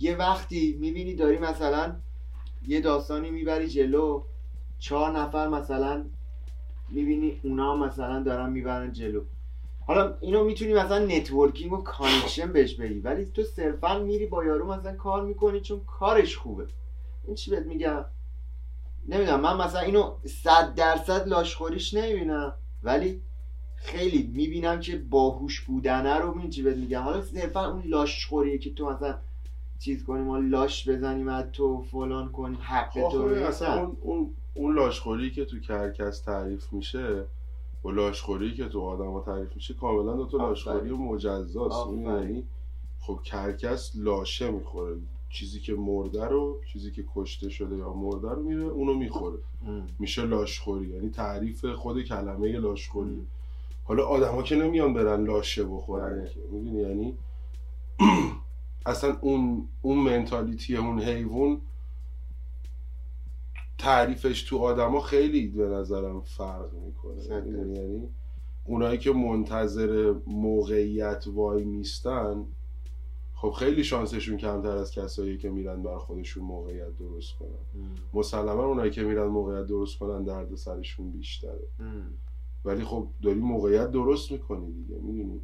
[0.00, 1.96] یه وقتی می‌بینی داری مثلا
[2.62, 4.24] یه داستانی می‌بری جلو
[4.78, 6.04] چهار نفر مثلا
[6.88, 9.24] می‌بینی اونا مثلا دارن می‌برن جلو.
[9.86, 14.72] حالا اینو می‌تونی مثلا networking و connection بهش بگی ولی تو صرفا میری با یارو
[14.72, 16.66] مثلا کار می‌کنی چون کارش خوبه.
[17.26, 18.04] این چی بهت میگم؟
[19.08, 23.22] نمی‌دونم من مثلا اینو صد درصد لاشخوریش نمی‌بینم ولی
[23.76, 28.74] خیلی می‌بینم که باهوش بودنه رو این چی بهت میگم؟ حالا صرفا اون لاشخوریه که
[28.74, 29.18] تو مثلا
[29.78, 33.92] چیز کنیم ما لاش بزنیم از تو فلان کنیم حق تو اصلا.
[34.00, 37.24] اون, اون, لاشخوری که تو کرکس تعریف میشه
[37.84, 40.48] و لاشخوری که تو آدم تعریف میشه کاملا دو تا آفرین.
[40.48, 42.28] لاشخوری مجزاست این آفرین.
[42.28, 42.44] یعنی
[43.00, 44.96] خب کرکس لاشه می‌خوره
[45.30, 49.86] چیزی که مرده رو چیزی که کشته شده یا مرده رو میره اونو می‌خوره ام.
[49.98, 53.26] میشه لاشخوری یعنی تعریف خود کلمه لاشخوری.
[53.84, 56.30] حالا آدما که نمیان برن لاشه بخورن بله.
[56.50, 57.14] می‌دونی یعنی
[58.86, 61.60] اصلا اون اون منتالیتی اون حیوان
[63.78, 68.08] تعریفش تو آدما خیلی به نظرم فرق می‌کنه؟ یعنی
[68.64, 72.44] اونایی که منتظر موقعیت وای میستن
[73.34, 77.88] خب خیلی شانسشون کمتر از کسایی که میرن بر خودشون موقعیت درست کنن.
[78.14, 82.10] مسلما اونایی که میرن موقعیت درست کنن درد سرشون بیشتره ام.
[82.64, 85.40] ولی خب داری موقعیت درست می‌کنی دیگه می‌دونی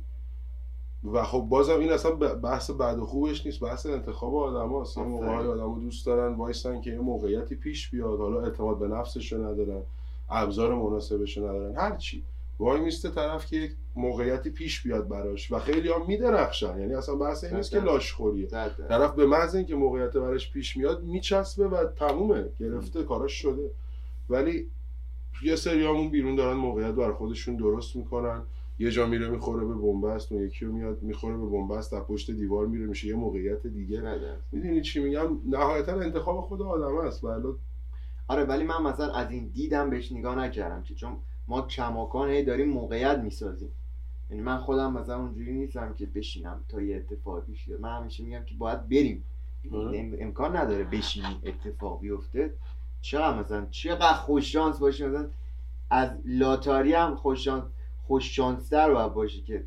[1.04, 5.02] و خب بازم این اصلا بحث بد و خوبش نیست بحث انتخاب آدم هست یه
[5.02, 5.24] آفرین.
[5.24, 8.18] موقعی آدم دوست دارن وایسن که یه موقعیتی پیش بیاد.
[8.18, 9.82] حالا اعتماد به نفسشو ندارن
[10.30, 12.24] ابزار مناسبشو ندارن هرچی
[12.58, 16.80] وای میسته طرف که یک موقعیتی پیش بیاد براش و خیلی هم میدرخشن.
[16.80, 18.46] یعنی اصلا بحث این نیست که لاشخوریه.
[18.88, 22.48] طرف به محض اینکه موقعیت براش پیش میاد میچسبه و تمومه.
[22.60, 23.70] گرفته کاراش شده.
[24.30, 24.68] ولی
[25.44, 28.42] یه سریامون بیرون دارن موقعیت بر خودشون درست می‌کنن.
[28.78, 32.30] یه جا میره می‌خوره به بنبست اون یکی رو میاد می‌خوره به بنبست از پشت
[32.30, 34.02] دیوار میره میشه یه موقعیت دیگه.
[34.52, 37.42] می‌دونی چی میگم؟ نهایتا انتخاب خود آدم است ولی
[38.28, 41.16] آره ولی من مثلا از این دیدم بهش نگاه نکردم که چون
[41.48, 43.70] ما کماکان هی داریم موقعیت می‌سازیم.
[44.30, 48.24] یعنی من خودم مثلا اونجوری نیستم که بشینم تا یه اتفاق پیش بیاد من همیشه
[48.24, 49.24] میگم که باید بریم.
[49.72, 49.98] آره.
[49.98, 52.50] ام- امکان نداره بشینیم اتفاق بیفته.
[53.00, 55.04] چقدر مثلا چقدر خوش شانس باشی.
[55.04, 55.28] مثلا
[55.90, 57.64] از لاتاری هم خوش شانس
[58.02, 59.64] خوش شانستر باید باشی که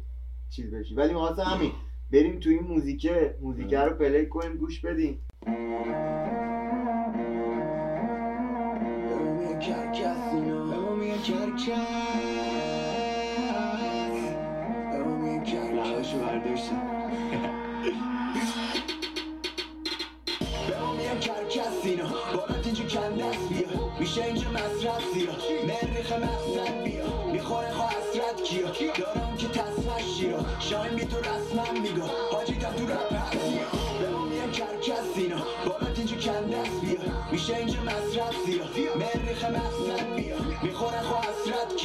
[0.50, 0.96] چیز بشی.
[0.96, 1.72] ولی ما همین
[2.12, 3.36] بریم تو این موزیکه.
[3.42, 5.22] موزیکه رو پلی کنیم گوش بدیم.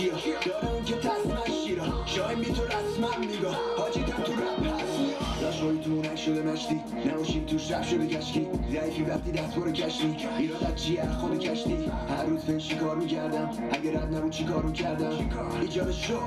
[0.04, 5.42] حسرت کیا دارم که تصمش شیرا شاین بی تو رسمم میگا حاجی تو رپ هست
[5.42, 6.80] لاشوی تو اونک شده مشتی.
[7.06, 10.16] نباشیم توش رفت شده کشکی ضعیفی وقتی دست برو کشتی.
[10.38, 11.76] ایرادت چیه؟ از خود کشتی.
[12.08, 15.12] هر روز فنشی کار می‌کردم اگه رد نبود چی کارو کردم؟
[15.60, 16.18] ایجاد شو.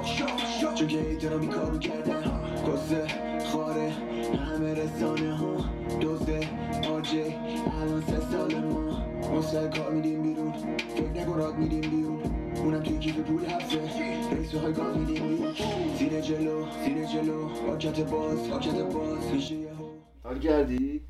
[0.75, 2.21] چون که ایترا می کارو کردم.
[2.67, 3.07] قصه
[3.53, 3.91] خاره
[4.49, 5.55] همه رسانه ها.
[5.99, 6.39] دوزه
[6.95, 7.35] آجه.
[7.81, 9.03] الان سه سال ما.
[9.37, 10.53] مستقل کار میدیم بیرون.
[10.95, 12.22] فکر نکن راد میدیم بیرون.
[12.63, 13.79] اونم توی کیف پول هفته.
[14.31, 15.53] رئیس های گاز میدیم
[15.97, 17.47] سینه جلو سینه جلو.
[17.47, 19.31] پاکت باز پاکت باز.
[19.33, 19.89] میشه یه هو
[20.23, 21.01] حال کردی؟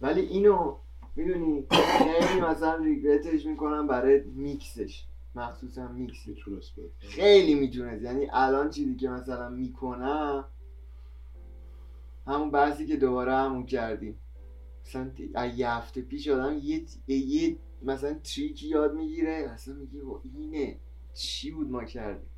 [0.00, 0.76] ولی اینو
[1.16, 8.02] می‌دونی خیلی مثلا regret ش می‌کنم برای میکسش مخصوصا میکس می‌تونست خیلی می‌تونست.
[8.02, 10.44] یعنی الان چیزی که مثلا می‌کنم
[12.26, 14.18] همون بحثی که دوباره همون کردیم.
[14.86, 15.10] مثلا
[15.46, 20.76] یه هفته پیش آدم یه, یه مثلا تریکی یاد می‌گیره اصلا میگه "وا، اینه
[21.14, 22.30] چی بود ما کردیم؟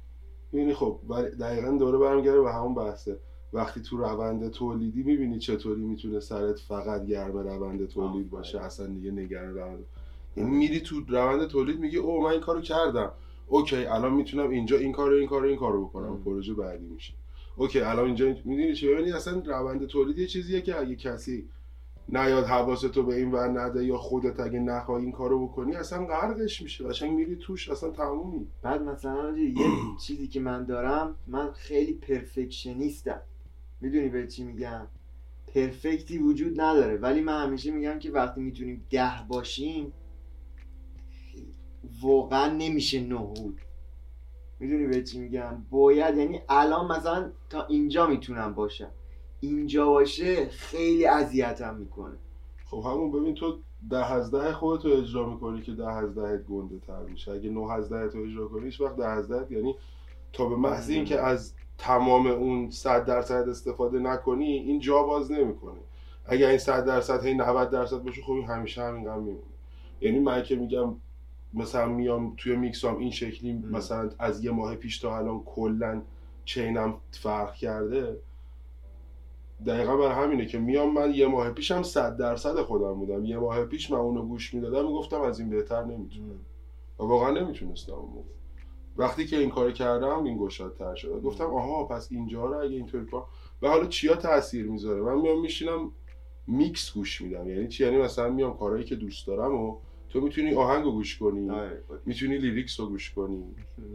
[0.53, 1.01] می‌بینی خب
[1.41, 3.19] دقیقا دوره برمیگرده به همون بحثه.
[3.53, 8.31] وقتی تو روند تولیدی می‌بینی چطوری می‌تونه سرت فقط گرم روند تولید.
[8.31, 9.85] باشه اصلا دیگه نگران روند
[10.37, 13.13] یعنی میری تو روند تولید میگی او من این کارو کردم.
[13.47, 16.23] اوکی الان می‌تونم اینجا این کارو این کارو این کارو بکنم.
[16.25, 17.15] پروژه بعدی میشه.
[17.57, 21.49] اوکی الان اینجا می‌دونی چه یعنی اصلا روند تولید یه چیزیه که اگه کسی
[22.13, 26.63] نیاد حواستو به این ور نده یا خودت اگه نخوای این کارو بکنی اصلا غرقش
[26.63, 26.85] میشه.
[26.85, 28.47] قشنگ میری توش اصلا تمومی.
[28.63, 29.67] بعد مثلا یه
[30.07, 33.21] چیزی که من دارم من خیلی پرفکشنیستم.
[33.81, 34.87] می‌دونی به چی میگم؟
[35.55, 36.97] پرفکتی وجود نداره.
[36.97, 39.93] ولی من همیشه میگم که وقتی می‌تونیم ده باشیم
[42.03, 43.61] واقعا نمیشه نهود
[44.61, 48.91] می‌دونی به چی میگم؟ باید یعنی الان مثلا تا اینجا می‌تونم باشم.
[49.41, 52.17] اینجا باشه خیلی اذیتم می‌کنه.
[52.65, 53.59] خب همون ببین تو
[53.91, 57.33] ده از ده خودتو اجرا می‌کنی که ده از ده گنده تر میشه.
[57.33, 59.75] اگه نه از ده تو اجرا کنی هیچ وقت ده از ده یعنی
[60.33, 65.33] تا به محض این که از تمام اون صد درصد استفاده نکنی این جا باز
[65.33, 65.81] نمی‌کنه.
[66.27, 69.43] اگر این صد درصد هی 90 درصد باشه خب این همیشه همینقدر میمونه.
[70.01, 70.95] یعنی من که میگم
[71.55, 73.53] مثلا میام توی میکسام این شکلی.
[73.53, 76.03] مثلا از یه ماه پیش تا الان کلا
[76.45, 78.21] چینم فرق کرده
[79.67, 83.25] دقیقا برای همینه که میام من یه ماه پیشم صد درصد خودم بودم.
[83.25, 86.41] یه ماه پیش من اونو گوش می‌دادم می‌گفتم از این بهتر نمی‌تونم
[86.99, 88.29] و واقعا نمی‌تونستم اون موقع.
[88.97, 91.23] وقتی که این کار کردم این گشادتر شد.
[91.25, 93.25] گفتم آها پس اینجا رو اگه اینطوری کار
[93.63, 95.91] و حالا چیا تاثیر می‌ذاره؟ من میام میشینم
[96.47, 97.49] میکس گوش میدم.
[97.49, 99.77] یعنی چی؟ یعنی مثلا میام کارهایی که دوست دارم و
[100.09, 101.51] تو می‌تونی آهنگ رو گوش کنی.
[101.51, 101.83] آره.
[102.07, 103.45] می‌تونی lyrics رو گوش کنی.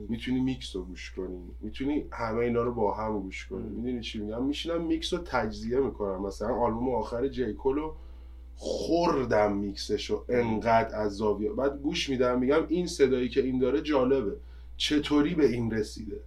[0.09, 0.39] می‌تونی.
[0.41, 1.39] میکس رو گوش کنی.
[1.61, 3.69] می‌تونی همه اینا رو با هم گوش کنی.
[3.69, 6.21] می‌دونی چی میگم؟ میشینم میکس رو تجزیه می‌کنم.
[6.21, 7.93] مثلا آلبوم آخر جی کولو
[8.55, 10.25] خوردم میکسش رو.
[10.29, 14.35] انقدر از زاویه بعد گوش میدم میگم این صدایی که این داره جالبه.
[14.77, 16.19] چطوری به این رسیده؟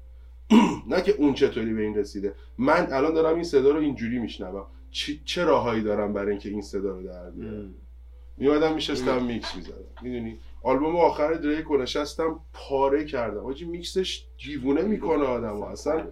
[0.90, 2.34] نه که اون چطوری به این رسیده.
[2.58, 4.66] من الان دارم این صدا رو اینجوری میشنوم.
[5.24, 7.74] چه, راههایی دارم برای اینکه این صدا رو در بیارم.
[8.36, 9.74] میومدم میشستم میکس می‌زدم.
[10.02, 13.46] می‌دونی؟ آلبوم آخر دریک رو نشستم پاره کردم.
[13.46, 16.08] آجی میکسش دیوونه می‌کنه آدم اصلا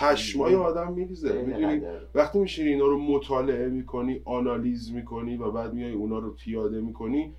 [0.00, 1.42] پشمای آدم میریزه.
[1.42, 1.82] می‌دونی.
[2.14, 7.34] وقتی میشینی اینا رو مطالعه می‌کنی آنالیز می‌کنی و بعد میای اونا رو پیاده می‌کنی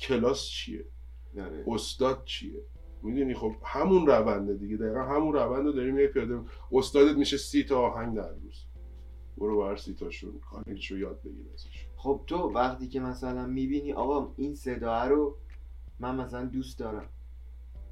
[0.00, 0.84] کلاس چیه.
[1.66, 2.60] استاد چیه؟
[3.02, 4.76] می‌دونی؟ خب همون رونده دیگه.
[4.76, 6.40] دقیقا همون روند رو داری میای پیاده
[6.72, 8.64] استادت میشه سی تا آهنگ در روز.
[9.38, 10.40] برو بر سی تاشون.
[10.50, 15.36] کانکشو یاد بگیر ازش خب تو وقتی که مثلا می‌بینی آقا این صدا رو
[15.98, 17.08] من مثلا دوست دارم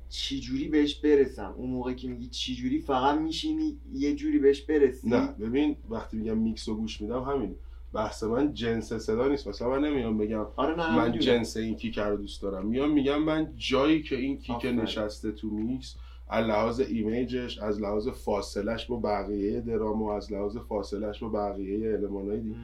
[0.09, 4.63] چی جوری بهش برسم اون موقع که میگی چی جوری فقط میشینی یه جوری بهش
[4.63, 7.55] برسی نه ببین وقتی میگم میکس رو گوش میدم همین
[7.93, 11.21] بحث من جنس صدا نیست مثلا من نمیام بگم آره نه من می‌دونم.
[11.21, 14.65] جنس این kick رو دوست دارم میام میگم من جایی که این kick.
[14.65, 15.97] نشسته تو میکس
[16.29, 21.29] از لحاظ image ش از لحاظ فاصلش با بقیه درام و از لحاظ فاصلش با
[21.29, 22.57] بقیه المانای دیگه.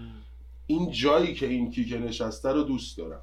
[0.67, 3.21] این جایی که این kick نشسته رو دوست دارم.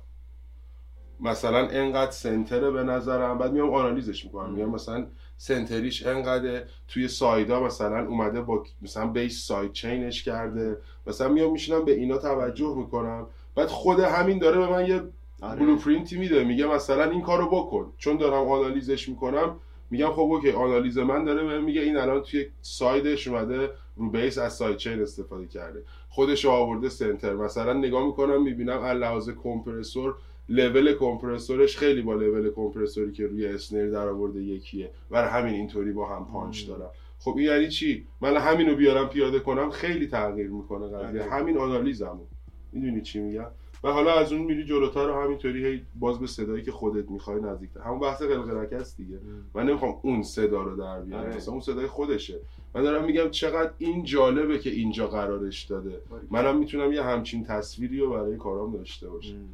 [1.19, 3.37] مثلا انقدر center ه به نظرم.
[3.37, 4.53] بعد میام آنالیزش می‌کنم.
[4.53, 10.23] میگم مثلا center یش انقدر توی side ا مثلا اومده با مثلا bass sidechain ش
[10.23, 10.77] کرده.
[11.07, 13.27] مثلا میام میشینم به اینا توجه می‌کنم.
[13.55, 15.01] بعد خود همین داره به من یه
[15.41, 15.59] آره.
[15.59, 16.43] blueprint ی میده.
[16.43, 17.93] میگه مثلا این کارو بکن.
[17.97, 19.55] چون دارم آنالیزش می‌کنم.
[19.89, 21.81] میگم خب okay آنالیز من داره بهم میگه.
[21.81, 23.69] این الان توی side ش اومده
[24.01, 25.83] رو bass از sidechain استفاده کرده.
[26.09, 27.33] خودش رو آورده center.
[27.33, 30.15] مثلا نگاه می‌کنم می‌بینم از لحاظ کمپرسور
[30.49, 34.91] لول کمپرسورش خیلی با لول کمپرسوری که روی snare در آورده یکیه.
[35.09, 36.67] برای همین اینطوری با هم پانچ.
[36.67, 36.89] دارم.
[37.19, 41.21] خب این یعنی چی؟ من همین رو بیارم پیاده کنم خیلی تغییر می‌کنه قضیه.
[41.21, 41.31] آره.
[41.31, 42.25] همین آنالیزمو.
[42.71, 43.47] می‌دونی چی میگم؟
[43.83, 47.41] و حالا از اون میری جلوتر و همینطوری هی باز به صدایی که خودت می‌خوای
[47.41, 47.79] نزدیکتر.
[47.79, 49.19] همون بحث قلقلک است دیگه.
[49.53, 51.23] من نمی‌خوام اون صدا رو در بیارم.
[51.23, 51.35] آره.
[51.35, 52.39] مثلا اون صدای خودشه.
[52.75, 56.01] من دارم میگم چقدر این جالبه که اینجا قرارش داده.
[56.29, 59.49] منم می‌تونم یه همچین تصویری رو برای کارام داشته باشم.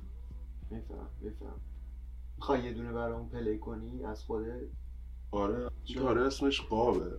[0.71, 1.59] میفهم میفهم.
[2.37, 4.61] می‌خوای یه دونه برامون play کنی از خودت؟
[5.31, 5.69] آره؟
[6.03, 7.11] آره اسمش قابه.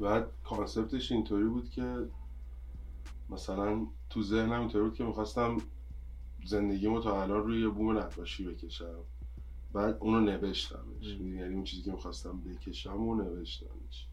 [0.00, 2.06] بعد concept ش اینطوری بود که
[3.30, 5.56] مثلا تو ذهنم اینطوری بود که می‌خواستم
[6.44, 8.98] زندگیمو تا الان روی یه بوم نقاشی بکشم.
[9.72, 14.08] بعد اونو نوشتمش؟ یعنی اون چیزی که می‌خواستم بکشم و نوشتمش.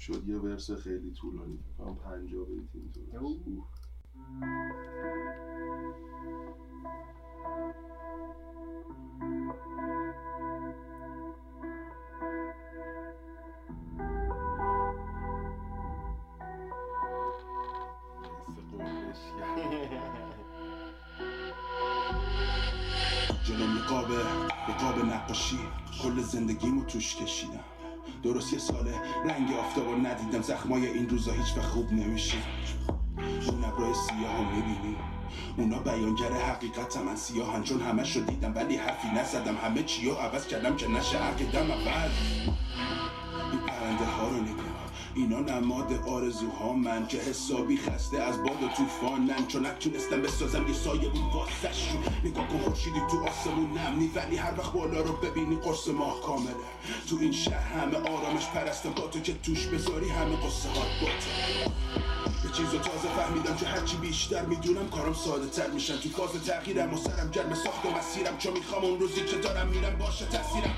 [0.00, 1.58] شد یه ورس خیلی طولانی.
[1.78, 3.64] فکر پنجاه بیت اینطور.
[23.44, 24.14] جلو نقابه
[24.68, 25.58] نقاب نقاشی
[26.02, 27.64] کل زندگیمو توش کشیدم.
[28.22, 28.94] درست یه ساله
[29.28, 30.42] رنگ آفتابو ندیدم.
[30.42, 32.38] زخمای این روزا هیچ وقت خوب نمیشه
[33.48, 34.96] اون ابرای سیاه رو می‌بینی.
[35.56, 39.56] اونا بیانگر حقیقت من سیاهن چون همه شو دیدم ولی حرفی نزدم.
[39.56, 42.10] همه چی عوض کردم که نشه عقیدم اول.
[43.50, 44.69] این پرنده ها رو نگاه
[45.14, 47.06] اینا نماد آرزوها من.
[47.08, 51.88] که حسابی خسته از باد و طوفانن چون نتونستم بسازم یه سایه بود واسش
[52.24, 56.54] نگاه کن خورشیدی تو آسمون نمنی ولی هر وقت بالا رو ببینی قرص ماه کامله.
[57.08, 58.90] تو این شهر همه آرامش پرستم.
[58.90, 60.86] با تو که توش بذاری همه قصه هات
[62.44, 66.94] یه چیزو تازه فهمیدم که هرچی بیشتر می‌دونم کارم ساده تر میشن تو فاز تغییرم
[66.94, 68.38] و سرم گرم ساخت و مسیرم.
[68.38, 70.74] چون می‌خوام اون روزی که دارم میرم باشه تاثیرم.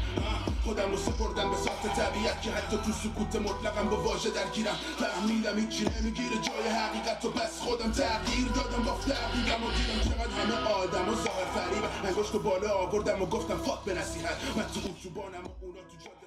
[0.64, 4.74] خودم رو سپردم به ساخت طبیعت که حتی تو سکوت مطلقم با واژه درگیرم.
[4.74, 6.36] فهمیدم هیچی نمی‌گیره.
[6.36, 8.84] جای حقیقت و بس خودم تغییر دادم.
[8.84, 13.26] با دقیقم و دیدم چقدر همه آدم و ظاهر فریب انگشت و بالا آوردم و
[13.26, 14.56] گفتم فاک به نصیحت.
[14.56, 16.26] من تو اتوبانم و اونا تو جاده.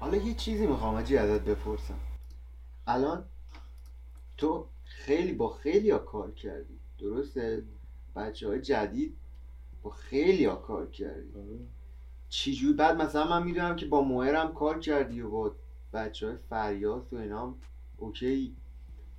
[0.00, 1.98] حالا یه چیزی می‌خوام اجی ازت بپرسم.
[2.86, 3.24] الان
[4.36, 6.80] تو خیلی با خیلی ها کار کردی.
[6.98, 7.64] درسته؟
[8.16, 9.16] بچه های جدید
[9.82, 11.32] با خیلی ها کار کردی.
[12.28, 15.54] چجوری؟ بعد مثلا من می‌دونم که با موهرم کار کردی و با
[15.92, 17.54] بچه های فریاس و اینا
[17.96, 18.56] اوکی.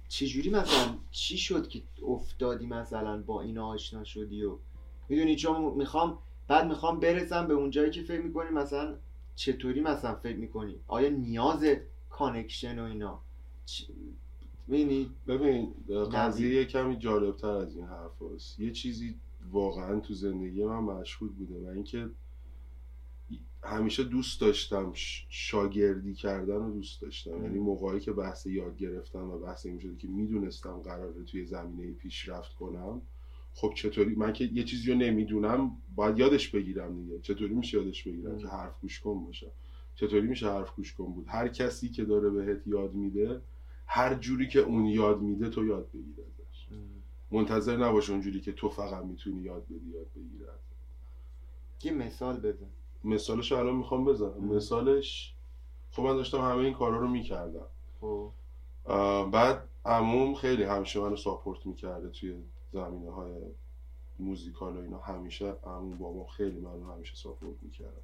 [0.08, 4.58] چجوری مثلا چی شد که افتادی مثلا با اینا آشنا شدی و
[5.10, 6.18] می‌دونی چون می‌خوام
[6.48, 8.96] بعد می‌خوام برسم به اون جایی که فکر می‌کنی مثلا
[9.36, 11.66] چطوری مثلا فکر می‌کنی؟ آیا نیاز
[12.10, 13.22] connection و اینا؟
[14.68, 15.74] می‌دونی؟ ببین
[16.14, 18.60] قضیه یه کمی جالبتر از این حرف هست.
[18.60, 19.16] یه چیزی
[19.52, 22.10] واقعا تو زندگی من مشهود بوده و اینکه
[23.64, 24.92] همیشه دوست داشتم
[25.30, 27.44] شاگردی کردن رو دوست داشتم.
[27.44, 31.92] یعنی موقعی که بحث یاد گرفتن و بحث این شده که می‌دونستم قراره توی زمینه
[31.92, 33.02] پیشرفت کنم
[33.54, 37.20] خب چطوری؟ من که یه چیزی رو نمی‌دونم باید یادش بگیرم دیگه.
[37.20, 38.38] چطوری میشه یادش بگیرم.
[38.38, 39.48] که حرف گوش کن باشه
[39.96, 43.42] چطوری میشه حرف گوش کن بود؟ هر کسی که داره بهت یاد میده
[43.86, 46.68] هر جوری که اون یاد میده تو یاد بگیر ازش.
[47.32, 50.50] منتظر نباش اونجوری که تو فقط می‌تونی یاد بدی یاد بگیره
[51.84, 52.68] یه مثال بزن.
[53.04, 54.56] مثالش الان می‌خوام بزنم.
[54.56, 55.34] مثالش
[55.92, 57.66] خب من داشتم همه این کارا رو می‌کردم.
[58.02, 58.30] خب.
[59.32, 62.36] بعد عموم خیلی همیشه منو support می‌کرده توی
[62.74, 63.34] زمینه های
[64.20, 65.00] musical و اینا.
[65.00, 68.02] همیشه عموم بابام خیلی منو همیشه support می‌کرد.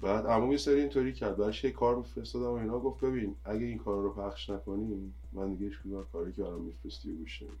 [0.00, 1.36] بعد عموم یه سری اینطوری کرد.
[1.36, 2.78] برش یه کار میفرستادم و اینا.
[2.78, 5.78] گفت ببین اگه این کار رو پخش نکنی من دیگه هیچ
[6.12, 7.58] کاری که برام میفرستی گوش نمیدم.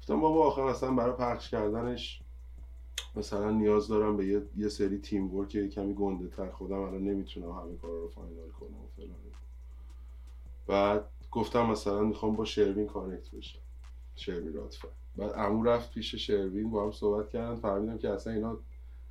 [0.00, 2.20] گفتم بابا آخر اصلا برای پخش کردنش
[3.16, 7.76] مثلا نیاز دارم به یه, یه سری teamwork کمی گنده تر خودم الان نمی‌تونم همه
[7.76, 9.16] کارا رو final کنم و فلان.
[10.66, 13.58] بعد گفتم مثلا می‌خوام با شروین کانکت بشم.
[14.16, 18.58] شروین راتفر بعد عمو رفت پیش شروین با هم صحبت کردن فهمیدم که اصلا اینا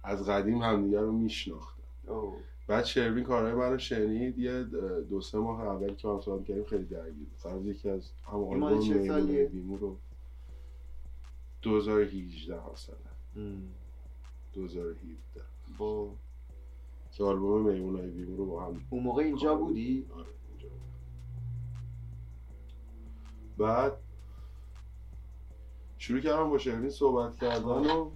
[0.03, 1.83] از قدیم همدیگه رو میشناختن.
[2.07, 2.37] اوه.
[2.67, 4.63] بعد شروین کارهای منو شنید یه
[5.09, 7.65] دو سه ماه اول که هم صحبت کردیم خیلی درگیر بود.
[7.65, 9.97] یکی از هم آلبوم؟ بیمو رو.
[11.61, 12.95] 2018 مثلا.
[14.53, 15.41] 2017
[15.77, 16.11] خب
[17.11, 18.81] که آلبوم میمونای بیمو رو با هم.
[18.89, 20.81] اون موقع اینجا بودی؟ آره اینجا بود.
[23.57, 23.97] بعد
[25.97, 28.11] شروع کردم با شروین صحبت کردن و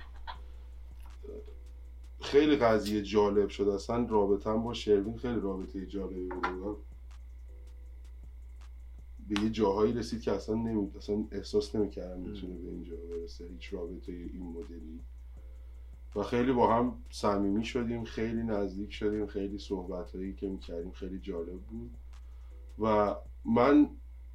[2.21, 3.67] خیلی قضیه جالب شد.
[3.67, 6.77] اصلا رابطم با شروین خیلی رابطه جالبی بود.
[9.29, 10.91] به یه جاهایی رسید که اصلا نمی...
[10.97, 13.47] اصلا احساس نمی‌کردم می‌تونه به اینجا برسه.
[13.47, 14.99] هیچ رابطه این مدلی.
[16.15, 21.19] و خیلی با هم صمیمی شدیم خیلی نزدیک شدیم خیلی صحبت هایی که می‌کردیم خیلی
[21.19, 21.91] جالب بود.
[22.79, 23.89] و من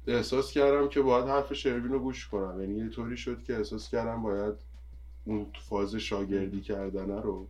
[0.07, 2.61] احساس کردم که باید حرف شروین رو گوش کنم.
[2.61, 4.55] یعنی یه طوری شد که احساس کردم باید
[5.25, 7.47] اون فاز شاگردی کردنه رو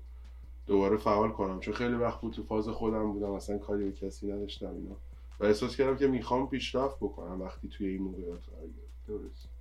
[0.68, 1.60] دوباره فعال کنم.
[1.60, 4.96] چون خیلی وقت بود تو فاز خودم بودم اصلا کاری به کسی نداشتم اینا.
[5.40, 8.70] و احساس کردم که می‌خوام پیشرفت بکنم وقتی توی این موقعیت قرار
[9.08, 9.59] درست.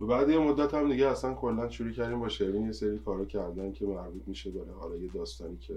[0.00, 3.24] و بعد یه مدت هم دیگه اصلا کلا شروع کردیم با شروین یه سری کارا
[3.24, 5.74] کردن که مربوط میشه به حالا یه داستانی که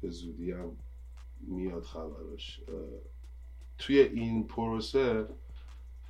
[0.00, 0.76] به زودی هم
[1.40, 2.60] میاد خبرش.
[3.78, 5.26] توی این پروسه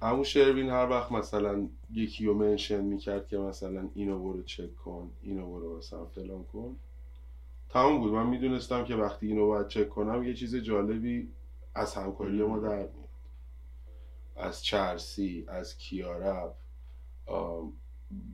[0.01, 5.11] همون شروین هر وقت مثلا یکی رو منشن می‌کرد که مثلا اینو برو چک کن
[5.23, 6.77] اینو برو مثلا فلان کن
[7.69, 8.13] تمام بود.
[8.13, 11.29] من می‌دونستم که وقتی اینو باید چک کنم یه چیز جالبی
[11.75, 12.89] از همکاری ما در
[14.37, 16.55] از چرسی از کیارب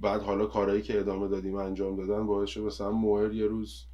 [0.00, 3.84] بعد حالا کارهایی که ادامه دادیم انجام دادن باعث شد مثلا موهر یه روز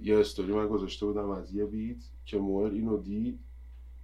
[0.00, 3.40] یه استوری من گذاشته بودم از یه بیت که موهر اینو دید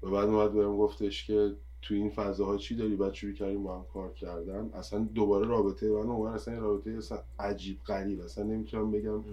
[0.02, 3.78] و بعد اومد بهم گفتش که تو این فضاها چی داری؟ بعد شروع کردیم با
[3.78, 4.70] هم کار کردن.
[4.74, 8.20] اصلا دوباره رابطه من و اصلا رابطه اصلا عجیب غریب.
[8.20, 9.24] اصلا نمی‌تونم بگم.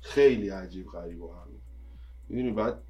[0.00, 1.48] خیلی عجیب غریب با هم
[2.28, 2.82] می‌دونی بعد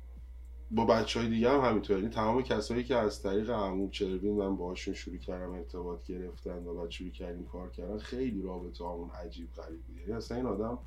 [0.71, 1.99] با بچه های دیگه هم همینطور.
[1.99, 6.75] یعنی تمام کسایی که از طریق عمو چربین من باهاشون شروع کردم ارتباط گرفتن و
[6.75, 9.97] بعد شروع کردیم کار کردن خیلی رابطه همون عجیب غریب بود.
[10.01, 10.79] یعنی اصلا این آدم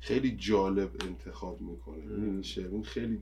[0.00, 2.02] خیلی جالب انتخاب می‌کنه.
[2.04, 2.10] ام.
[2.10, 3.20] می‌دونی شروین خیلی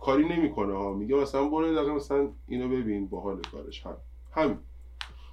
[0.00, 0.94] کاری نمی‌کنه ها.
[0.94, 3.86] میگه مثلا برو دقیقه مثلا اینو ببین باحال کارش.
[3.86, 3.96] هم
[4.32, 4.58] همین.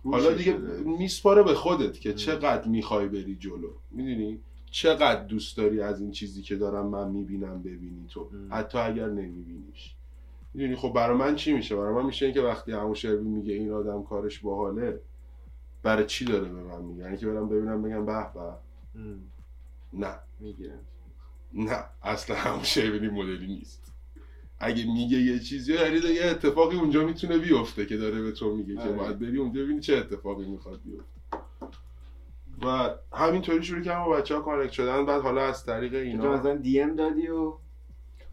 [0.03, 0.57] حالا دیگه.
[0.85, 2.13] میسپاره به خودت که.
[2.13, 3.69] چقدر می‌خوای بری جلو.
[3.91, 4.39] می‌دونی؟
[4.71, 8.29] چقدر دوست داری از این چیزی که دارم من می‌بینم ببینی تو.
[8.49, 9.95] حتی اگر نمیبینیش.
[10.53, 13.71] می‌دونی خب برای من چی میشه؟ برای من میشه اینکه وقتی همون شروی میگه این
[13.71, 15.01] آدم کارش باحاله
[15.83, 18.53] برای چی داره به من میگه؟ یعنی که برم ببینم بگم به به.
[19.93, 20.15] نه.
[20.39, 20.79] می‌گیرم
[21.53, 21.83] نه.
[22.03, 23.93] اصلا همون شیبینی مدلی نیست.
[24.59, 28.75] اگه میگه یه چیزی یعنی یه اتفاقی اونجا می‌تونه بیفته که داره به تو میگه
[28.75, 28.91] که آره.
[28.91, 31.11] باید بری اونجا ببینی چه اتفاقی می‌خواد بیفته.
[32.65, 35.05] و همینطوری شروع کردم با بچه ها connect شدن.
[35.05, 37.53] بعد حالا از طریق تو اینا مثلا DM دادی و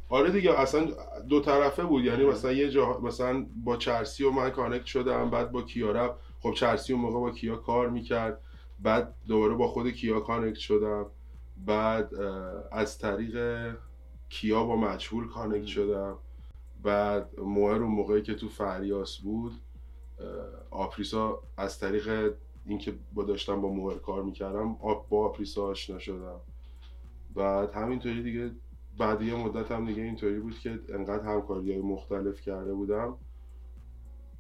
[0.09, 0.89] آره دیگه اصلا
[1.29, 2.05] دو طرفه بود.
[2.05, 2.33] یعنی آره.
[2.33, 6.93] مثلا یه جا مثلا با چرسی و من connect شدم بعد با کیارب خب چرسی
[6.93, 8.41] اون موقع با کیا کار می‌کرد.
[8.81, 11.07] بعد دوباره با خود کیا connect شدم.
[11.67, 12.15] بعد
[12.73, 13.75] از طریق
[14.29, 16.19] کیا با مجهول connect شدم.
[16.83, 19.53] بعد موهر اون موقعی که تو فریاس بود
[20.71, 22.35] آپریسا از طریق
[22.67, 24.75] اینکه با داشتم با موهر کار می‌کردم
[25.09, 26.41] با آپریسا آشنا شدم.
[27.35, 28.51] بعد همینطوری دیگه
[28.99, 33.17] بعد یه مدت هم دیگه اینطوری بود که انقدر همکاری های مختلف کرده بودم.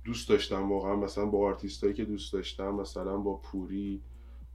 [0.04, 4.02] دوست داشتم واقعا مثلا با آرتیست که دوست داشتم مثلا با پوری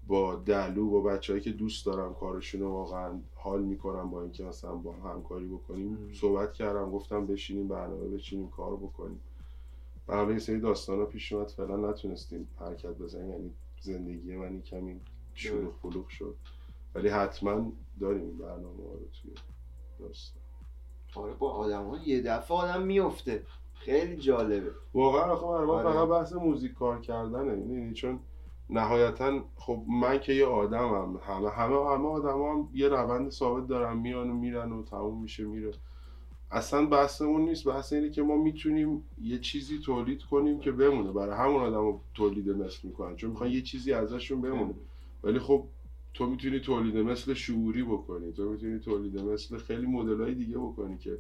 [0.08, 4.76] با دلو با بچههایی که دوست دارم کارشون رو واقعا حال می‌کنم با اینکه مثلا
[4.76, 5.98] با هم همکاری بکنیم.
[6.14, 9.20] صحبت کردم گفتم بشینیم برنامه بچینیم کار بکنیم.
[10.08, 13.52] حالا یه سری داستان ها پیش اومد فعلا نتونستیم حرکت بزنیم یعنی
[13.82, 15.00] زندگی من کمی
[15.34, 16.36] شلوغ پلوغ شد.
[16.96, 19.32] ولی حتما داریم این برنامه ها رو توی
[20.08, 20.44] داستان
[21.16, 23.44] آره با آدم ها یه دفعه آدم میفته
[23.74, 24.72] خیلی جالبه.
[24.94, 25.92] واقعا آخه من آره.
[25.92, 28.20] فقط بحث موزیک کار کردنه می‌دونی؟ چون
[28.70, 33.98] نهایتا خب من که یه آدمم همه همه همه آدم هم یه روند ثابت دارن
[33.98, 35.72] میان و میرن و تموم میشه میره.
[36.52, 37.68] اصلا بحثمون نیست.
[37.68, 41.12] بحث اینه که ما می‌تونیم یه چیزی تولید کنیم که بمونه.
[41.12, 43.16] برای همون آدم تولید مثل می‌کنن.
[43.16, 44.74] چون می‌خوان یه چیزی ازشون بمونه.
[45.24, 45.64] ولی خب
[46.14, 51.20] تو می‌تونی تولید مثل شعوری بکنی تو می‌تونی تولید مثل خیلی مدلای دیگه بکنی که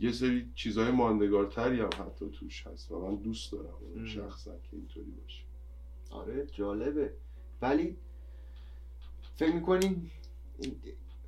[0.00, 4.04] یه سری چیزهای ماندگارتری هم حتی توش هست و من دوست دارم.
[4.06, 5.42] شخصا که اینطوری باشه
[6.10, 7.12] آره جالبه
[7.62, 7.96] ولی
[9.36, 10.10] فکر می‌کنین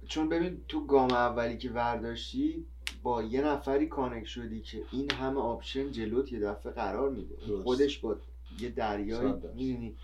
[0.09, 2.66] چون ببین تو گام اولی که ورداشتی
[3.03, 7.36] با یه نفری connect شدی که این همه option جلوت یه دفعه قرار میده.
[7.62, 8.16] خودش با
[8.61, 9.32] یه دریایی.
[9.55, 9.97] می‌دونی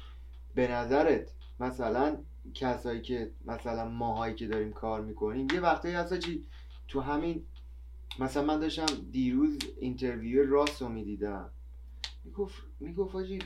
[0.55, 2.19] به نظرت مثلا
[2.55, 6.45] کسایی که مثلا ماهایی که داریم کار می‌کنیم یه وقتایی هستا چی
[6.89, 7.43] تو همین
[8.19, 11.51] مثلا من داشتم دیروز interview ي راست رو می‌دیدم.
[12.25, 13.39] می‌گفت می‌گفت آجی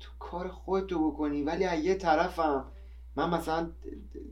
[0.00, 2.64] تو کار خودتو بکنی ولی از یه طرفم
[3.16, 3.70] من مثلا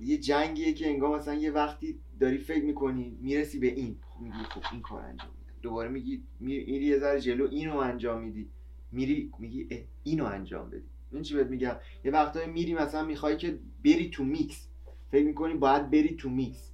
[0.00, 3.96] یه جنگیه که انگار مثلا یه وقتی داری فکر می‌کنی می‌رسی به این.
[4.08, 8.20] خب میگی خب این کار انجام میدم دوباره میگی میری یه ذره جلو اینو انجام
[8.22, 8.50] میدی.
[8.92, 10.93] میری میگی اینو انجام بدی.
[11.14, 14.68] این چی بهت میگم؟ یه وقتایی میری مثلا می‌خوای که بری تو میکس.
[15.10, 16.72] فکر می‌کنی باید بری تو میکس.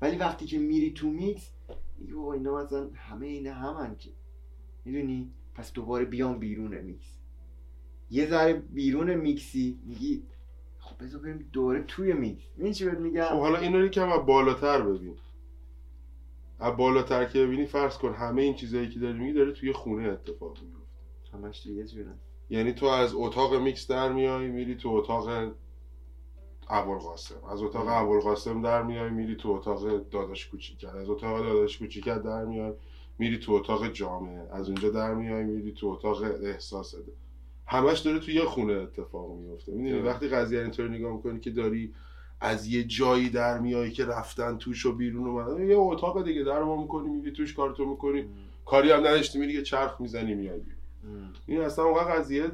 [0.00, 1.50] ولی وقتی که میری تو میکس
[1.98, 4.10] میگی بابا اینا مثلا همه اینا همن که.
[4.84, 7.18] می‌دونی؟ پس دوباره بیام بیرون میکس.
[8.10, 10.22] یه ذره بیرون میکسی میگی
[10.78, 12.42] خب بذار بریم دوره توی میکس.
[12.58, 15.16] این چی بهت میگم؟ خب حالا اینو یکم از بالاتر ببین.
[16.58, 20.08] از بالاتر که ببینی فرض کن همه این چیزایی که داری میگی داره توی خونه
[20.08, 22.14] اتفاق میفته همش یه جوره
[22.50, 25.54] یعنی تو از اتاق میکس در میای میری تو اتاق
[26.68, 27.44] ابوالقاسم.
[27.52, 27.88] از اتاق.
[27.88, 32.72] ابوالقاسم در میای میری تو اتاق داداش کوچیکت از اتاق داداش کوچیکت در میای
[33.18, 34.48] میری تو اتاق جامعه.
[34.52, 36.98] از اونجا در میای میری تو اتاق احساسه
[37.66, 40.02] همش داره تو یه خونه اتفاق میفته می‌دونی.
[40.02, 41.94] وقتی قضیه اینطوری نگاه می‌کنی که داری
[42.40, 46.62] از یه جایی در میای که رفتن توش و بیرون اومدن یه اتاق دیگه در
[46.62, 48.24] وا می‌کنی میری توش کارتو می‌کنی.
[48.64, 50.60] کاری هم نداشتی میری یه چرخ می‌زنی میای
[51.46, 52.44] این اصلا اونقدر قضیه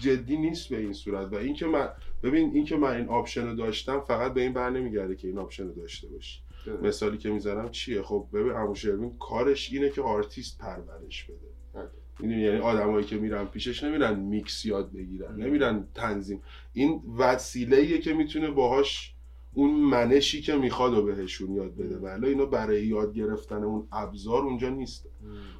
[0.00, 1.32] جدی نیست به این صورت.
[1.32, 1.88] و اینکه من
[2.22, 5.64] ببین اینکه من این option رو داشتم فقط به این بر نمیگرده که این option
[5.64, 6.40] رو داشته باشی.
[6.82, 11.88] مثالی که می‌زنم چیه؟ خب ببین عمو شروین کارش اینه که آرتیست پرورش بده.
[12.20, 15.36] می‌دونی؟ یعنی آدمایی که میرن پیشش نمیرن میکس یاد بگیرن.
[15.36, 16.42] نمیرن تنظیم.
[16.72, 19.14] این وسیله که می‌تونه باهاش
[19.54, 21.96] اون منشی که می‌خواد و بهشون یاد بده.
[21.96, 25.06] ولی اینا برای یاد گرفتن اون ابزار اونجا نیست.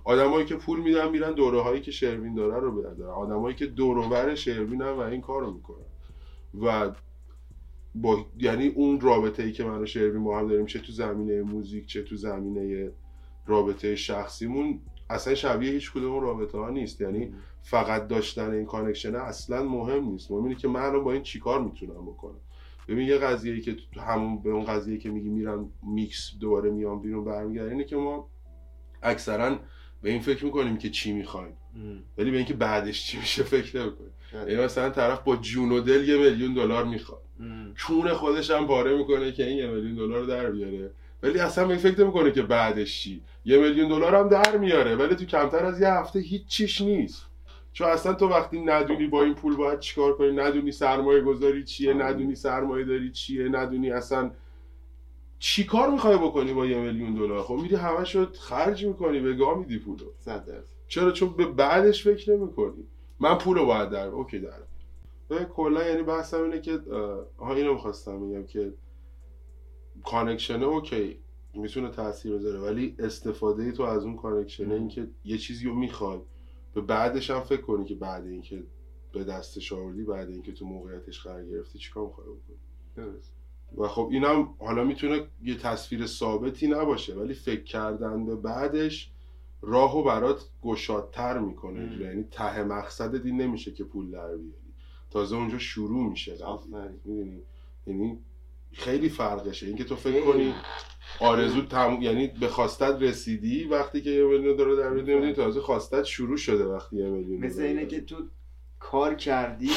[0.05, 4.35] آدمایی که پول میدن میرن دوره هایی که شروین داره رو بردارن آدمایی که دوروبر
[4.35, 5.85] شروین هم و این کارو می‌کنن.
[6.63, 6.93] و
[7.95, 11.43] با یعنی اون رابطه ای که من و شروین با هم داریم چه تو زمینه
[11.43, 12.91] music چه تو زمینه
[13.47, 14.81] رابطه شخصیمون
[15.11, 17.01] اصلا شبیه هیچ کدوم رابطه ها نیست.
[17.01, 20.31] یعنی فقط داشتن این connection اصلا مهم نیست.
[20.31, 22.41] مهم اینه که من الان با این چیکار می‌تونم بکنم؟
[22.91, 27.03] ببین یه قضیه که تو همون به اون قضیه که میگی میرم میکس دوباره میام
[27.03, 28.31] بیرون برمیگردم اینه که ما
[29.03, 29.59] اکثرا
[30.03, 31.57] به این فکر می‌کنیم که چی می‌خوایم.
[32.19, 34.11] ولی به اینکه بعدش چی میشه فکر نمی‌کنیم.
[34.33, 37.23] یعنی مثلا طرف با جون و دل یه میلیون دلار می‌خواد.
[37.77, 40.91] چون خودش هم پاره می‌کنه که این یه میلیون دلار رو در بیاره.
[41.23, 43.23] ولی اصلا به این فکر نمی‌کنه که بعدش چی.
[43.45, 44.97] یه میلیون دلار هم در میاره.
[44.97, 47.30] ولی تو کمتر از یه هفته هیچ چیش نیست.
[47.73, 51.95] چون اصلا تو وقتی ندونی با این پول باید چیکار کنی ندونی سرمایه گذاری چیه.
[51.95, 54.31] ندونی سرمایه داری چیه ندونی اصلا
[55.39, 59.35] چی کار می‌خوای بکنی با یه میلیون دلار؟ خب میری همش رو خرج می‌کنی به
[59.35, 60.05] گاه میدی پولو.
[60.89, 62.87] چرا؟ چون به بعدش فکر نمی‌کنی.
[63.21, 65.45] من پول رو باید در okay در.
[65.45, 66.81] کلا یعنی بحثم اینه که
[67.39, 68.73] آها اینو می‌خواستم بگم که
[70.05, 71.19] connection ه okay
[71.55, 75.75] می‌تونه تاثیر بذاره ولی استفاده تو از اون connection ه این که یه چیزی رو
[75.75, 76.19] می‌خوای.
[76.75, 78.63] به بعدش هم فکر کنی که بعد اینکه
[79.13, 82.57] به دستش آوردی بعد اینکه تو موقعیتش قرار گرفتی چیکار می‌خوای بکنی؟
[82.97, 83.33] درست.
[83.77, 89.11] و خب اینم حالا می‌تونه یه تصویر ثابتی نباشه ولی فکر کردن به بعدش
[89.63, 91.99] راهو برات گشادتر می‌کنه.
[92.01, 94.75] یعنی ته مقصدت این نمیشه که پول در بیاری.
[95.11, 96.37] تازه اونجا شروع میشه.
[97.07, 97.43] می‌دونی؟
[97.87, 98.19] یعنی
[98.73, 100.21] خیلی فرقشه اینکه تو فکر.
[100.21, 100.55] کنی
[101.21, 101.99] آرزو تم...
[102.01, 106.65] یعنی به خواستت رسیدی وقتی که یه میلیون دلار در نمی‌دونی تازه خواستت شروع شده
[106.65, 107.87] وقتی یه میلیون مثل اینه.
[107.87, 108.17] که تو
[108.79, 109.71] کار کردی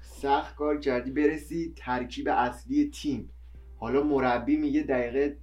[0.00, 3.30] سخت کار کردی برسی ترکیب اصلی تیم
[3.76, 5.36] حالا مربی میگه دقیقه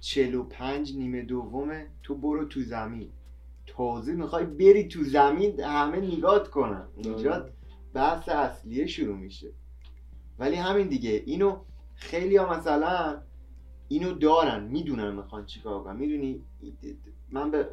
[0.00, 3.08] 45 نیمه دومه تو برو تو زمین
[3.66, 7.52] تازه می‌خوای بری تو زمین همه نگات کنن اونجا آره.
[7.94, 9.52] بحث اصلیه شروع میشه
[10.38, 11.58] ولی همین دیگه اینو
[12.00, 13.22] خیلی ها مثلا
[13.88, 15.96] اینو دارن می‌دونن می‌خوان چیکار کنن.
[15.96, 16.42] می‌دونی؟
[17.30, 17.68] من به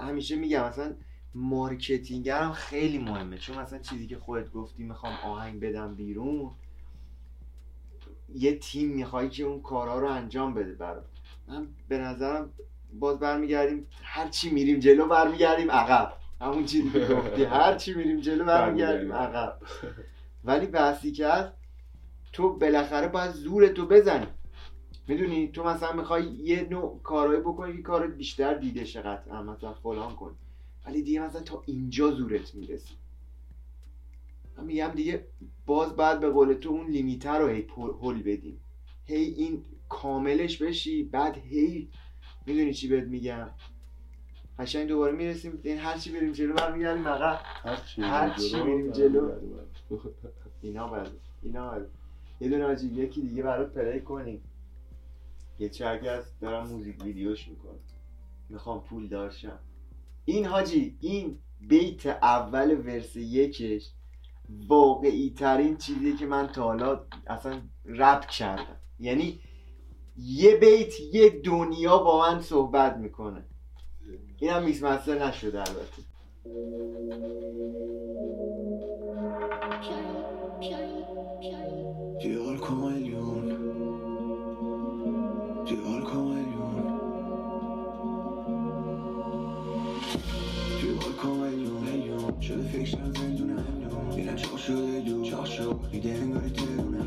[0.00, 0.94] همیشه میگم مثلا
[1.34, 3.38] مارکتینگر هم خیلی مهمه.
[3.38, 6.50] چون مثلا چیزی که خودت گفتی می‌خوام آهنگ بدم بیرون
[8.34, 11.04] یه تیم می‌خوای که اون کارها رو انجام بده برات
[11.48, 12.50] من به نظرم
[13.00, 16.12] باز برمیگردیم هر چی میریم جلو برمیگردیم عقب.
[16.40, 19.12] همون چیزی که گفتی هر چی میریم جلو برمیگردیم.
[19.12, 19.58] عقب.
[20.44, 21.52] ولی بحثی که هست
[22.32, 24.26] تو بالاخره باید زور تو بزنی.
[25.08, 29.72] می‌دونی؟ تو مثلا می‌خوای یه نوع کارایی بکنی که کارت بیشتر دیده شه قطعا مثلا
[29.72, 30.34] فلان کن.
[30.86, 32.94] ولی دیگه مثلا تا اینجا زورت می‌رسی.
[34.58, 35.26] من میگم دیگه
[35.66, 37.66] باز بعد به قول تو اون لیمیتر رو هی
[38.02, 38.60] هل بدیم.
[39.04, 41.88] هی این کاملش بشی بعد هی
[42.46, 43.50] می‌دونی چی بهت میگم؟
[44.58, 45.60] قشنگ دوباره می‌رسیم.
[45.62, 47.40] این هر چی بریم جلو برمیگردیم عقب
[47.98, 49.30] هر چی چی جلو،.
[50.62, 51.10] اینا بله
[51.42, 51.86] اینا بله
[52.42, 54.42] یه دونه حاجی یکی دیگه برات پلی کنیم.
[55.58, 57.78] یه چرگی از دارم موزیک ویدیوش می‌کنم.
[58.48, 59.58] می‌خوام پول دارشم
[60.24, 63.90] این حاجی این بیت اول ورس یکش
[64.68, 68.76] واقعی ترین چیزی که من تا حالا اصلا رپ کردم.
[68.98, 69.40] یعنی
[70.16, 73.44] یه بیت یه دنیا با من صحبت می‌کنه.
[74.38, 76.02] اینم میکس مستر نشده البته.
[80.62, 80.74] Ti
[81.06, 81.71] como el
[82.22, 83.48] Llegó el camaleón,
[85.66, 86.76] llegó el camaleón,
[90.80, 91.82] llegó el camaleón,
[92.42, 93.41] je le fais que
[94.66, 96.98] شده دو چاق شد دیده انگاری ترونه.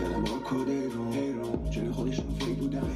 [0.00, 2.88] زدم با کد رو هیرو چون خودشون فکر بودم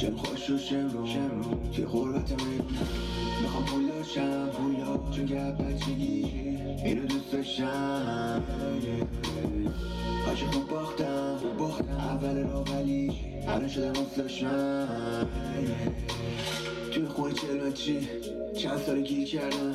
[0.00, 2.88] چون خوش رو شم رو شم رو توی غربت میرونم
[3.42, 4.46] می‌خوام پول داشتم.
[4.46, 6.24] پول ها چون که بچگی.
[6.84, 8.42] اینو دوست داشتم.
[10.26, 11.36] هاچی خوب باختم.
[11.40, 11.96] خوب باختم.
[11.98, 13.12] اول را ولی
[13.48, 15.28] الان شده مستشم
[16.92, 17.98] توی خونه چلمچی
[18.56, 19.74] چند سال گیر کردم.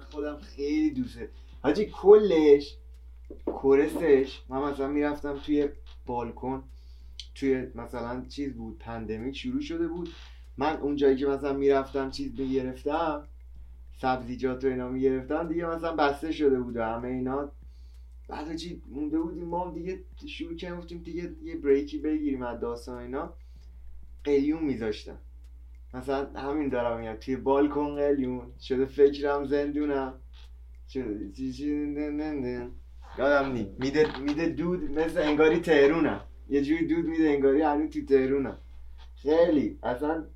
[0.00, 1.30] خودم خیلی دوسته.
[1.62, 2.76] حاجی کلش
[3.46, 5.68] کورسش من مثلا می‌رفتم توی
[6.06, 6.64] بالکن
[7.34, 10.08] توی مثلا چیز بود پندمیک شروع شده بود.
[10.56, 13.28] من اون جایی که مثلا می‌رفتم چیز می‌گرفتم
[14.00, 17.52] سبزیجات و اینا می‌گرفتم دیگه مثلا بسته شده بود و همه اینا.
[18.28, 22.98] بعد حاجی مونده بودیم ما دیگه شروع کردیم گفتیم دیگه یه بریکی بگیریم از داستان
[22.98, 23.34] اینا.
[24.24, 25.18] قلیون میذاشتم.
[25.94, 30.14] مثلا همین دارم میگم توی بالکن قلیون شده فکرم زندونم.
[30.88, 32.70] شده نه نه نه.
[33.18, 36.20] یادم نی میده میده دود مثل انگاری تهرونم.
[36.48, 38.58] یه جوری دود میده انگاری هنوز تو تهرونم.
[39.16, 39.78] خیلی.
[39.82, 40.26] اصلا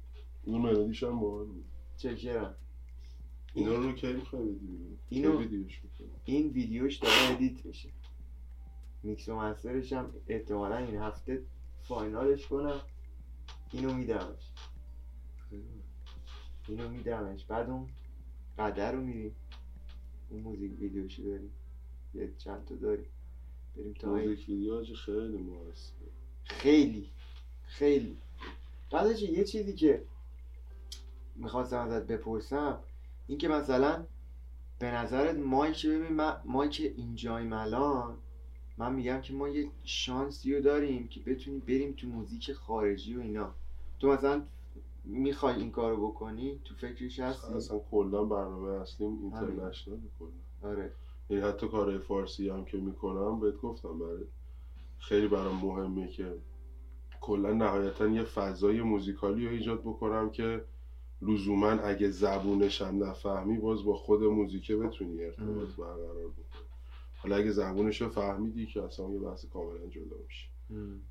[0.44, 1.46] اون ملودیش هم باحال
[1.96, 2.54] چکرم.
[3.54, 4.02] اینا رو بدی
[4.66, 5.80] بیرون؟ اینو- ویدیوش؟
[6.24, 7.88] این ویدیوش داره edit میشه.
[9.02, 11.42] میکس و master ش هم احتمالا این هفته
[11.82, 12.80] final ش کنم.
[13.72, 14.50] اینو میدمش.
[16.68, 17.44] اینو میدمش.
[17.44, 17.88] بعد اون
[18.58, 19.34] قدر رو میریم
[20.30, 21.50] اون موزیک ویدیوشو داریم
[22.14, 23.06] یه چند تا داریم
[23.76, 26.08] بریم تا موزیک ویدیو خیلی موثره
[26.44, 27.10] خیلی.
[27.66, 28.16] خیلی.
[28.90, 30.04] بعد یه چیزی که
[31.36, 32.78] می‌خواستم ازت بپرسم
[33.26, 34.06] این که مثلا
[34.78, 38.18] به نظرت ما که ببین ما, ما که اینجاییم الان
[38.78, 43.20] من میگم که ما یه شانسی رو داریم که بتونیم بریم تو موزیک خارجی و
[43.20, 43.54] اینا.
[44.00, 44.42] تو مثلا
[45.04, 50.92] می‌خوای این کارو بکنی؟ تو فکرش هستی اصلا کلا برنامه اصلیم اینترنشنال کلا آره.
[51.28, 54.24] این حتی کارهای فارسی هم که می‌کنم بهت گفتم برای
[54.98, 56.34] خیلی برام مهمه که
[57.20, 60.64] کلا نهایتا یه فضای موزیکالی رو ایجاد بکنم که
[61.22, 66.44] لزوما اگه زبونش هم نفهمی باز با خود موزیکه بتونی ارتباط برقرار بکنی.
[67.16, 70.48] حالا اگه زبونش رو فهمیدی که اصلا یه بحث کاملا جدا میشه.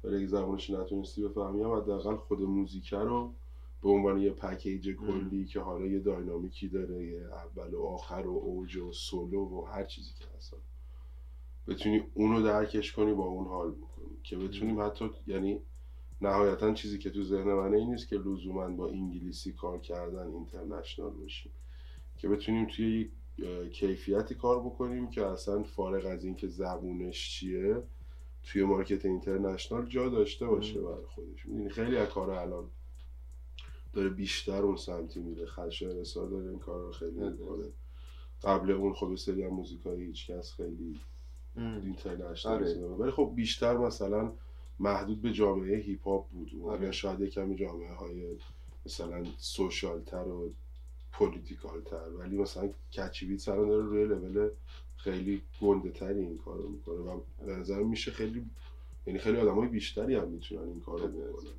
[0.03, 3.33] ولی اگه زبونش نتونستی بفهمی هم حداقل خود موزیکه رو
[3.83, 8.37] به عنوان یه پکیج کلی که حالا یه داینامیکی داره یه اول و آخر و
[8.37, 10.55] اوج و سولو و هر چیزی که هست.
[11.67, 15.59] بتونی اونو درکش کنی با اون حال بکنی که بتونیم حتی یعنی
[16.21, 21.11] نهایتا چیزی که تو ذهن من این نیست که لزوما با انگلیسی کار کردن اینترنشنال
[21.11, 21.51] باشیم
[22.17, 27.83] که بتونیم توی یک کیفیتی کار بکنیم که اصلا فارغ از اینکه زبونش چیه
[28.43, 30.81] توی مارکت اینترنشنال جا داشته باشه.
[30.81, 31.45] برای خودش.
[31.45, 32.69] می‌دونی خیلی از کار الان
[33.93, 37.19] داره بیشتر اون سمتی میره خدشه رسا داره این کار رو خیلی.
[37.19, 37.65] می‌کنه
[38.43, 40.99] قبل اون خب سری هم موزیکایی هیچ کس خیلی.
[41.57, 42.73] international آره.
[42.73, 44.31] ولی خب بیشتر مثلا
[44.79, 46.85] محدود به جامعه هیپ هاپ بود و آره.
[46.85, 48.37] یا شاید یه کمی جامعه های
[48.85, 50.53] مثلا social تر و
[51.11, 54.49] political تر ولی مثلا Catchybeatz الان داره روی لول
[54.97, 58.45] خیلی گنده تری این کار رو می‌کنه و به نظر میشه خیلی
[59.07, 61.51] یعنی خیلی آدم های بیشتری هم می‌تونن این کار رو بکنن.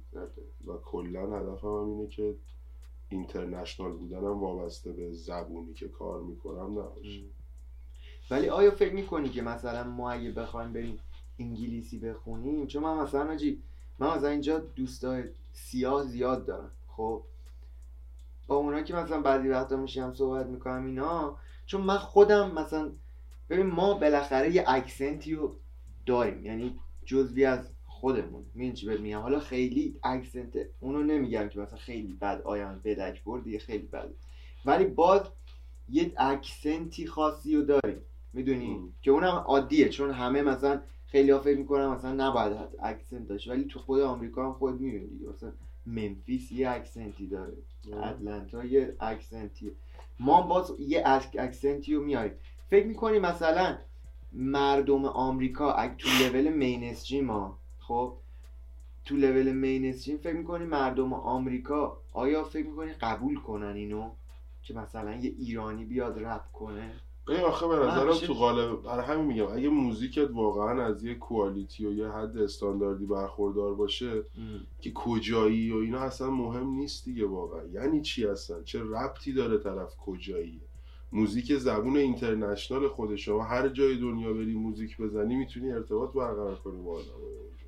[0.67, 2.35] و کلا هدفم هم اینه که
[3.09, 7.23] اینترنشنال بودنم وابسته به زبونی که کار می‌کنم نباشه.
[8.31, 10.99] ولی آیا فکر می‌کنی که مثلا ما اگه بخوایم بریم
[11.39, 13.63] انگلیسی بخونیم؟ چون من مثلا آجی
[13.99, 16.71] من مثلا اینجا دوستای سیاه زیاد دارم.
[16.89, 17.23] خب
[18.47, 21.37] با اونا که مثلا بعضی وقتا میشم صحبت می‌کنم اینا
[21.67, 22.93] چون من خودم مثلا
[23.51, 25.57] ببین ما بالاخره یه اکسنتی رو
[26.07, 26.45] داریم.
[26.45, 28.45] یعنی جزوی از خودمون.
[28.55, 33.25] می‌دونی چی بهت میگم؟ حالا خیلی اکسنت اونو نمیگم که مثلا خیلی بد آیان بدک
[33.25, 34.09] بردی خیلی بد.
[34.65, 35.21] ولی باز
[35.89, 38.01] یه accent ی خاصی رو داریم.
[38.33, 38.93] می‌دونی.
[39.03, 43.49] که اونم عادیه چون همه مثلا خیلی ها فکر می‌کنن مثلا نباید accent داشت.
[43.49, 45.29] ولی تو خود آمریکا هم خود می‌بینی دیگه.
[45.29, 45.53] مثلا
[45.87, 47.53] ممفیس یه accent ی داره.
[47.93, 49.73] آتلانتا یه accent ی
[50.21, 52.33] ما باز یه ac- accent ی رو میاریم
[52.71, 53.79] فکر می‌کنی مثلا
[54.35, 58.17] مردم آمریکا اگه تو level mainstream ها خب؟
[59.05, 64.11] تو level mainstream فکر می‌کنی مردم آمریکا آیا فکر می‌کنی قبول کنن اینو؟
[64.63, 66.93] که مثلا یه ایرانی بیاد رپ کنه؟
[67.29, 71.87] این آخه به نظرم تو قالب برای همین میگم اگه موزیکت واقعا از یه کوالیتی
[71.87, 74.23] و یه حد استانداردی برخوردار باشه
[74.81, 77.65] که کجایی و اینا اصلا مهم نیست دیگه واقعا.
[77.65, 80.61] یعنی چی اصلا؟ چه ربطی داره طرف کجاییه؟
[81.15, 86.83] موزیک زبون اینترنشنال خود شما هر جای دنیا بری موزیک بزنی می‌تونی ارتباط برقرار کنی
[86.83, 87.67] با آدم اونجا.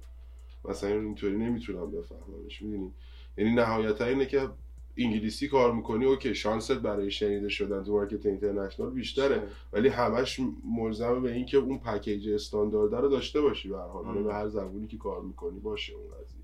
[0.64, 2.92] مثلا اینطوری نمی‌تونم بفهممش می‌دونی؟
[3.38, 4.48] یعنی نهایتا اینه که
[4.96, 9.42] انگلیسی کار می‌کنی okay شانست برای شنیده شدن تو market international بیشتره
[9.72, 10.40] ولی همش
[10.78, 14.22] ملزم به اینکه اون package استاندارد رو داشته باشی به هر حال.
[14.22, 16.42] به هر زبونی که کار می‌کنی باشه اون قضیه.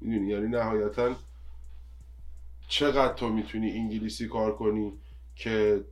[0.00, 1.14] می‌دونی؟ یعنی نهایتا
[2.68, 4.92] چقدر تو می‌تونی انگلیسی کار کنی
[5.36, 5.84] که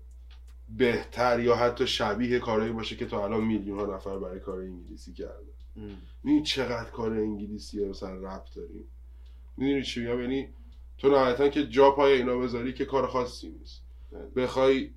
[0.77, 5.13] بهتر یا حتی شبیه کارهایی باشه که تا الان میلیون ها نفر برای کار انگلیسی
[5.13, 5.35] کردن.
[5.77, 6.03] ام.
[6.25, 8.85] می‌دونی چقدر کار انگلیسی مثلا رپ داریم؟
[9.57, 10.49] می‌دونی چی میگم؟ یعنی
[10.99, 13.83] تو نهایتا که جا پای اینا بذاری که کار خاصی نیست.
[14.13, 14.27] بله.
[14.27, 14.91] بخوای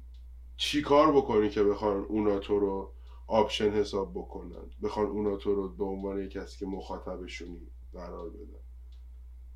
[0.57, 2.91] چی کار بکنی که بخوان اونا تو رو
[3.27, 7.61] option حساب بکنن؟ بخوان اونا تو رو به عنوان کسی که مخاطبشونی
[7.93, 8.63] قرار بدن.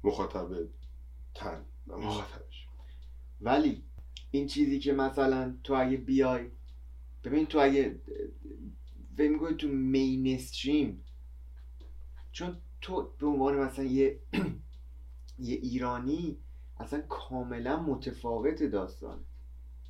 [0.04, 0.48] مخاطب
[1.36, 2.68] تن نه مخاطبش.
[3.42, 3.84] ولی
[4.32, 6.52] این چیزی که مثلا تو اگه بیای
[7.24, 8.02] ببین تو اگه
[9.18, 11.04] فکر می‌کنی تو مینستریم
[12.32, 14.20] چون تو به عنوان مثلا یه
[15.40, 16.38] یه ایرانی
[16.80, 19.20] اصلا کاملا متفاوت داستان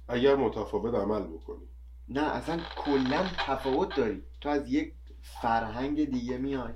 [0.08, 1.68] اگر متفاوت عمل بکنی.
[2.10, 4.24] نه اصلا کلا تفاوت داری.
[4.42, 6.74] تو از یک فرهنگ دیگه میای.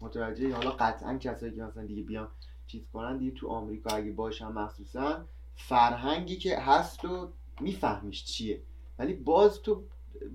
[0.00, 2.28] متوجه حالا قطعا کسایی که مثلا دیگه بیان
[2.66, 5.28] چیز کنن دیگه تو آمریکا اگه باشن مخصوصا
[5.58, 8.62] فرهنگی که هست و میفهمیش چیه.
[8.98, 9.84] ولی باز تو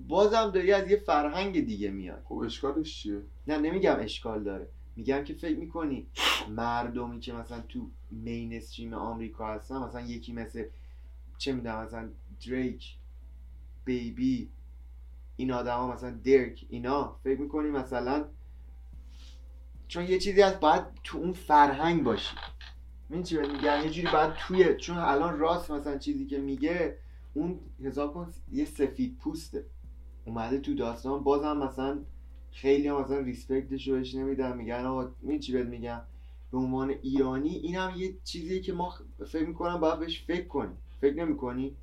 [0.08, 2.16] بازم داری از یه فرهنگ دیگه میای.
[2.24, 4.68] خب اشکالش چیه؟ نه نمیگم اشکال داره.
[4.96, 6.06] میگم که فکر می‌کنی
[6.48, 10.64] مردمی که مثلا تو مینستریم آمریکا هستن مثلا یکی مثل
[11.38, 12.10] چه می‌دونم مثلا
[12.46, 12.96] دریک
[13.84, 14.50] بیبی
[15.36, 18.24] این آدما مثلا درک اینا فکر می‌کنی مثلا
[19.88, 22.36] چون یه چیزی هست باید تو اون فرهنگ باشی.
[23.10, 26.98] این چی میگم؟ یه جوری بعد توی چون الان راست مثلا چیزی که میگه
[27.34, 29.64] اون حساب کن یه سفید پوسته.
[30.24, 31.98] اومده تو داستان بازم مثلا
[32.50, 36.00] خیلی هم مثلا ریسپکتش رو بهش نمیدن میگن آقا این چی بهت میگم؟
[36.52, 38.94] به عنوان ایرانی این هم یه چیزیه که ما
[39.26, 40.76] فکر می‌کنم باید بهش فکر کنیم.
[41.00, 41.76] فکر نمی‌کنی؟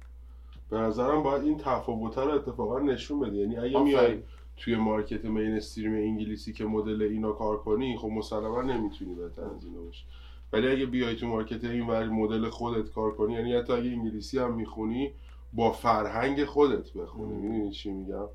[0.70, 3.38] به نظرم باید این تفاوت رو اتفاقا نشون بده.
[3.38, 4.20] یعنی اگه میای
[4.58, 9.66] توی مارکت مین استریم انگلیسی که مدل اینا کار کنی خب مسلما نمی‌تونی بهتر از
[9.66, 10.06] اینا باشی.
[10.54, 14.40] ولی اگه بیای تو مارکت این ور مدل خودت کار کنی یعنی حتی اگه انگلیسی
[14.40, 15.12] هم می‌خونی
[15.54, 17.34] با فرهنگ خودت بخونی.
[17.34, 18.26] می‌دونی چی میگم؟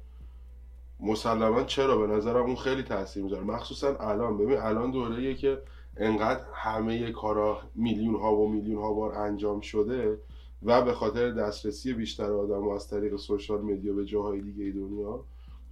[1.00, 3.44] مسلما چرا؟ به نظرم اون خیلی تاثیر می‌ذاره.
[3.44, 4.38] مخصوصا الان.
[4.38, 5.58] ببین الان دوره که
[5.96, 10.18] انقدر همه کارا میلیون ها و میلیون ها بار انجام شده
[10.62, 15.24] و به خاطر دسترسی بیشتر آدم از طریق سوشال مدیا به جاهای دیگه دنیا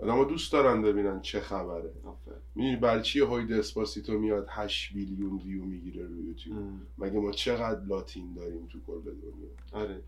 [0.04, 1.92] آدم دوست دارن ببینن چه خبره.
[2.54, 6.56] می‌دونی برای چی های Despacito میاد 8 billion view می‌گیره روی یوتیوب.
[6.98, 10.02] مگه ما چقدر لاتین داریم تو کل دنیا آره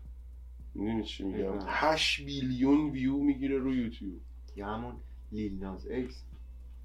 [0.75, 1.65] می‌دونی چی میگم بفهم.
[1.67, 4.19] 8 billion view می‌گیره روی یوتیوب
[4.55, 4.95] یا همون
[5.31, 6.23] Lil Nas X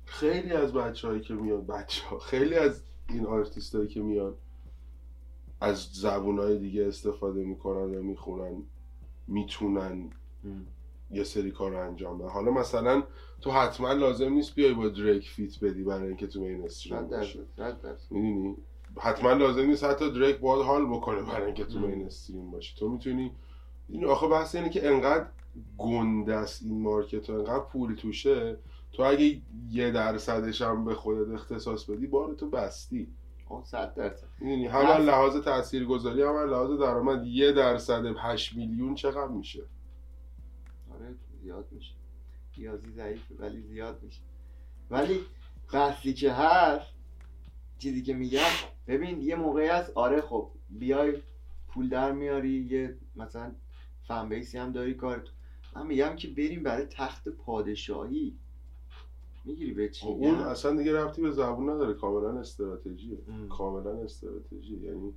[0.04, 4.38] خیلی از بچههایی که میاد بچه ها خیلی از این آرتیست هایی که میاد
[5.60, 8.62] از زبون های دیگه استفاده می‌کنن و می‌خونن
[9.26, 10.10] می‌تونن.
[11.12, 13.02] یه سری کار رو انجام بدن حالا مثلا
[13.40, 17.40] تو حتما لازم نیست بیای با دریک فیت بدی برای اینکه تو این استریم باشی.
[18.10, 18.56] می‌دونی؟
[19.00, 21.84] حتما لازم نیست حتی دریک باید حال بکنه برای اینکه تو ام.
[21.84, 22.74] این استریم باشی.
[22.78, 23.32] تو می‌تونی
[23.88, 25.26] این آخه بحث اینه که انقدر
[25.78, 28.56] گنده است این مارکت و انقدر پولی توشه
[28.92, 29.40] تو اگه
[29.70, 33.08] یه درصدش هم به خودت اختصاص بدی بار تو بستی.
[33.64, 34.26] صد درصد.
[34.40, 39.62] می‌دونی؟ هم لحاظ تاثیرگذاری هم لحاظ درآمد یه درصد 8 میلیون چقدر میشه؟
[41.02, 41.94] آره زیاد میشه.
[42.56, 44.20] ریاضی ضعیفه ولی زیاد میشه.
[44.90, 45.20] ولی
[45.72, 46.86] بحثی که هست
[47.78, 48.50] چیزی که میگم
[48.86, 51.12] ببین یه موقعی هست آره خب بیای
[51.68, 53.52] پول در میاری یه مثلا
[54.08, 55.24] fan base ی هم داری کار
[55.76, 58.36] من میگم که بریم برای تخت پادشاهی.
[59.44, 61.94] می‌گیری به چی؟ خب اون اصلا دیگه ربطی به زبون نداره.
[61.94, 63.18] کاملا استراتژیه.
[63.28, 63.48] ام.
[63.48, 65.14] کاملا استراتژی یعنی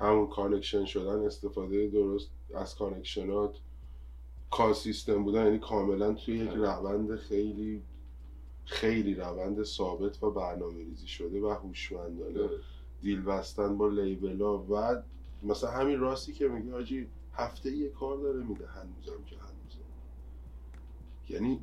[0.00, 3.58] همون connection شدن استفاده درست از connection ات
[4.50, 6.50] کار سیستم بودن یعنی کاملا توی یک.
[6.50, 7.82] روند خیلی
[8.64, 12.48] خیلی روند ثابت و برنامه ریزی شده و هوشمندانه
[13.00, 15.02] دیل بستن با لیبلا و
[15.42, 19.78] مثلا همین راستی که میگه آجی هفته یه کار داره میده هنوزم که هنوزه
[21.28, 21.60] یعنی.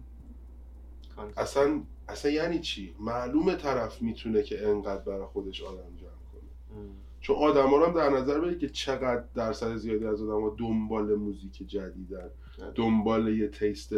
[1.38, 6.90] اصلا اصلا یعنی چی معلومه طرف می‌تونه که انقدر برای خودش آدم جمع کنه ام.
[7.22, 11.68] چون آدما رو هم در نظر بگیر که چقدر درصد زیادی از آدما دنبال موزیک
[11.68, 12.30] جدیدن.
[12.76, 13.93] دنبال یه تیست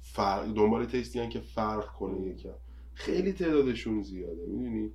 [0.00, 2.54] فرق دنبال تیستی که فرق کنه یکم.
[2.94, 4.92] خیلی تعدادشون زیاده می‌دونی؟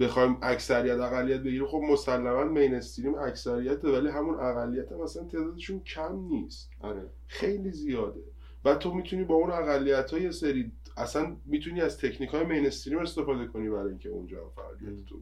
[0.00, 1.66] بخوایم اکثریت اقلیت بگیریم.
[1.66, 6.70] خب مسلما مین استریم اکثریته ولی همون اقلیت هم مثلا تعدادشون کم نیست.
[6.80, 7.10] آره.
[7.26, 8.20] خیلی زیاده.
[8.64, 12.98] و تو می‌تونی با اون اقلیت های سری اصلا می‌تونی از تکنیک های مین استریم
[12.98, 15.20] استفاده کنی برای اینکه اونجا فعالیت تو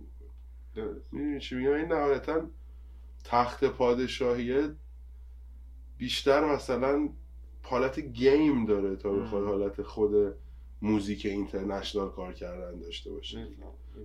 [1.13, 2.51] می‌دونی چی میگم؟ این نهایتا
[3.25, 4.69] تخت پادشاهیه
[5.99, 7.09] بیشتر مثلا
[7.63, 9.45] حالت game داره تا بخواد.
[9.45, 10.35] حالت خود
[10.83, 13.49] موزیک international کار کردن داشته باشه.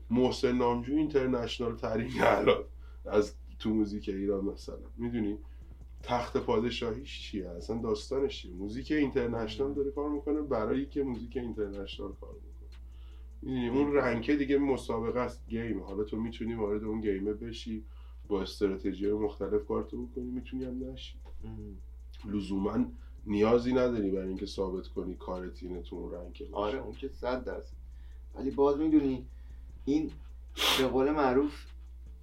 [0.09, 2.63] محسن نامجو international ترین الان
[3.05, 4.77] از تو موزیک ایران مثلا.
[4.97, 5.37] می‌دونی؟
[6.03, 12.13] تخت پادشاهیش چیه؟ اصلا داستانش چیه؟ موزیک international داره کار می‌کنه برای که موزیک international
[12.21, 12.79] کار می‌کنه
[13.41, 15.84] می‌دونی؟ اون rank ه دیگه مسابقه است game.
[15.83, 17.85] حالا تو می‌تونی وارد اون game ه بشی
[18.27, 21.22] با استراتژی مختلف کارتو بکنی می‌تونی هم نشی.
[22.25, 22.85] لزوما
[23.25, 25.17] نیازی نداری برای اینکه ثابت کنی
[25.61, 26.45] اینه تو اون باشه.
[26.51, 27.75] آره اون که صد درصد.
[28.35, 29.25] ولی باز می‌دونی
[29.85, 30.11] این
[30.79, 31.65] به قول معروف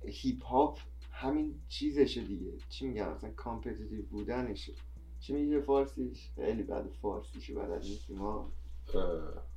[0.04, 0.78] هیپ هاپ
[1.12, 2.52] همین چیزشه دیگه.
[2.68, 4.72] چی میگم مثلا competitive بودنشه.
[5.20, 8.18] چی میگه فارسیش؟ خیلی بد فارسیشو بلد نیستیم.
[8.18, 8.52] ما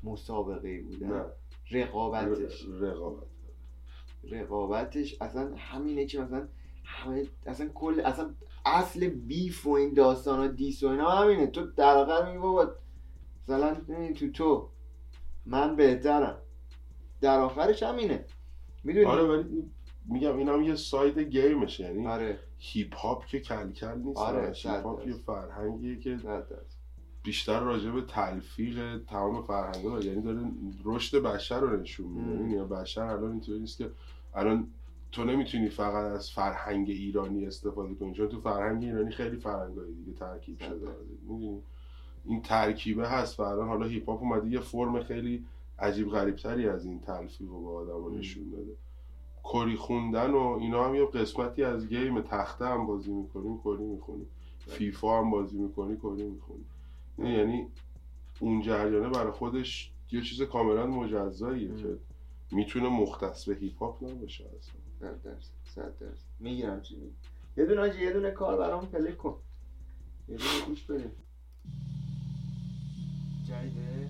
[0.03, 1.07] مسابقه بودن.
[1.07, 1.25] نه.
[1.71, 2.65] رقابتش.
[2.65, 3.27] ر- رقابت.
[4.23, 5.21] رقابتش.
[5.21, 6.47] اصلا همینه که مثلا
[6.83, 8.33] همه اصلا کل اصلا
[8.65, 12.71] اصل beef و این داستان ها diss و اینا همینه تو در میگی بابا
[13.43, 13.75] مثلا
[14.15, 14.69] تو تو
[15.45, 16.37] من بهترم.
[17.21, 18.25] در آخرش همینه
[18.83, 19.71] می‌دونی؟ آره ولی
[20.05, 21.83] میگم این هم یه side game شه.
[21.83, 22.39] یعنی آره.
[22.57, 24.53] هیپ هاپ که کل کل نیست آره،.
[24.55, 26.17] هیپ هاپ یه فرهنگیه که.
[27.23, 30.39] بیشتر راجع به تلفیق تمام فرهنگا داره یعنی داره
[30.85, 32.55] رشد بشر رو نشون میده.
[32.55, 33.91] یعنی بشر الان اینطوری نیست که
[34.33, 34.67] الان
[35.13, 38.13] تو نمی‌تونی فقط از فرهنگ ایرانی استفاده کنی.
[38.13, 40.85] چون تو فرهنگ ایرانی خیلی فرهنگای دیگه ترکیب شده.
[40.85, 40.99] درصد.
[41.11, 41.61] می‌دونی؟
[42.25, 43.39] این ترکیبه هست.
[43.39, 45.45] و الان حالا هیپ هاپ اومده یه فرم خیلی
[45.79, 48.17] عجیب غریب تری از این تلفیق رو به آدم ام.
[48.17, 48.75] نشون داده.
[49.43, 54.27] کری خوندن و اینا هم یه قسمتی از game تخته هم بازی می‌کنیم کری می‌خونیم.
[54.57, 56.65] فیفا هم بازی می‌کنی کری می‌خونی.
[57.37, 57.67] یعنی
[58.39, 61.75] اون جریانه برای خودش یه چیز کاملا مجزاییه.
[61.75, 61.97] که
[62.51, 64.82] می‌تونه مختص به هیپ هاپ نباشه اصلا.
[65.01, 65.37] درصد
[65.75, 66.25] صد درصد.
[66.39, 67.15] می‌گیرم چی میگی.
[67.57, 69.35] یه دونه آجی یه دونه کار برام play کن.
[70.27, 71.11] یه دونه گوش بده.
[73.47, 74.09] جایده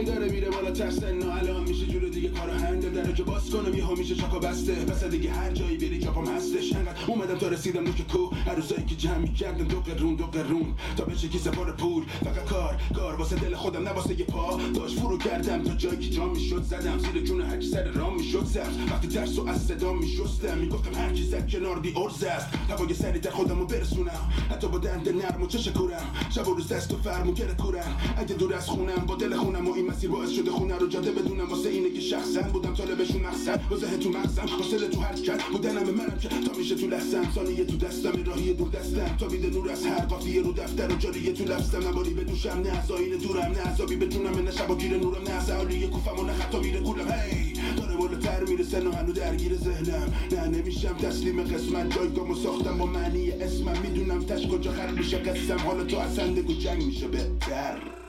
[0.00, 3.50] هی داره میره بالا ترسن نه الان میشه جور دیگه کارو هنده درو که باز
[3.50, 4.74] کنم یهو میشه چاکا بسته.
[4.74, 6.72] پس دیگه هر جایی بری جاپام هستش.
[6.72, 8.34] انقدر اومدم تا رسیدم نوک کو.
[8.46, 10.74] هر روزایی که جمع می‌کردم دو قرون دو قرون.
[10.96, 12.02] تا بشه کی سپار پول.
[12.24, 13.14] فقط کار کار.
[13.14, 14.60] واسه دل خودم نه واسه یه پا.
[14.74, 16.98] داشت فرو کردم تا جایی که جا می‌شد زدم.
[16.98, 21.12] زیر جون هر سر راه می‌شد سخت وقتی ترس و از صدا میشستم می‌گفتم هر
[21.12, 22.46] کی زد کنار بی ارز است.
[22.70, 24.32] هوای سریعتر خودمو برسونم.
[24.50, 27.96] حتی با دند نرم و چش کورم شب و روز دست و فرمو گره کورم.
[28.16, 31.48] اگه دور از خونم با دل خونم و مسیر باعث شده خونه رو جاده بدونم.
[31.48, 35.82] واسه اینه که شخصا بودم طالبشون مقصد واسه تو مغزم حاصل تو هر کرد بودنم
[35.82, 39.16] منم که تا میشه تو لحظم ثانیه تو دستم راهی دور دستم.
[39.20, 42.62] تا بیده نور از هر قافیه رو دفتر و جاریه تو لفظم نباری به دوشم
[42.64, 43.52] نه از آینه دورم.
[43.52, 45.22] نه عذابی به جونم نه شب و گیر نورم.
[45.22, 47.52] نه از عالی کوفم و نه خطا میره گولم هی!
[47.76, 50.14] داره بالاتر می‌رسه و هنو درگیر ذهنم.
[50.32, 51.96] نه نمیشم تسلیم قسمت.
[51.96, 53.78] جایگامو ساختم با معنی اسمم.
[53.82, 55.58] می‌دونم تش کجا خر میشه قسم.
[55.58, 57.99] حالا تو اصلا دگو جنگ میشه بهتر.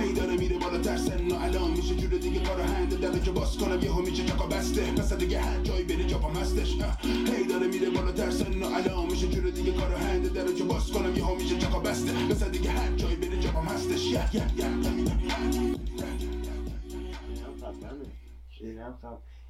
[0.00, 3.58] هی داره میره بالا ترسن و الان میشه جور دیگه کارو هنده در که باز
[3.58, 6.98] کنم یهو میشه چاقا بسته پس دیگه هر جایی بری جاپام هستش اه.
[7.02, 10.92] هی داره میره بالا ترسن و الان میشه جور دیگه کارو هنده در که باز
[10.92, 14.66] کنم یهو میشه چاقا بسته پس دیگه هر جایی بری جاپام هستش یه یه یه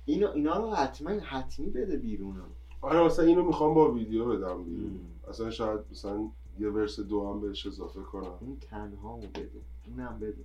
[0.04, 2.36] اینو اینا رو حتما حتمی بده بیرون
[2.80, 5.00] آره مثلا اینو می‌خوام با ویدیو بدم بیرون.
[5.28, 6.28] اصلا شاید مثلا
[6.60, 9.50] یه ورس دو هم بهش اضافه کنم اون تنها بده
[9.86, 10.44] اونم بده.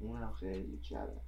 [0.00, 1.20] اونم خیلی کرد.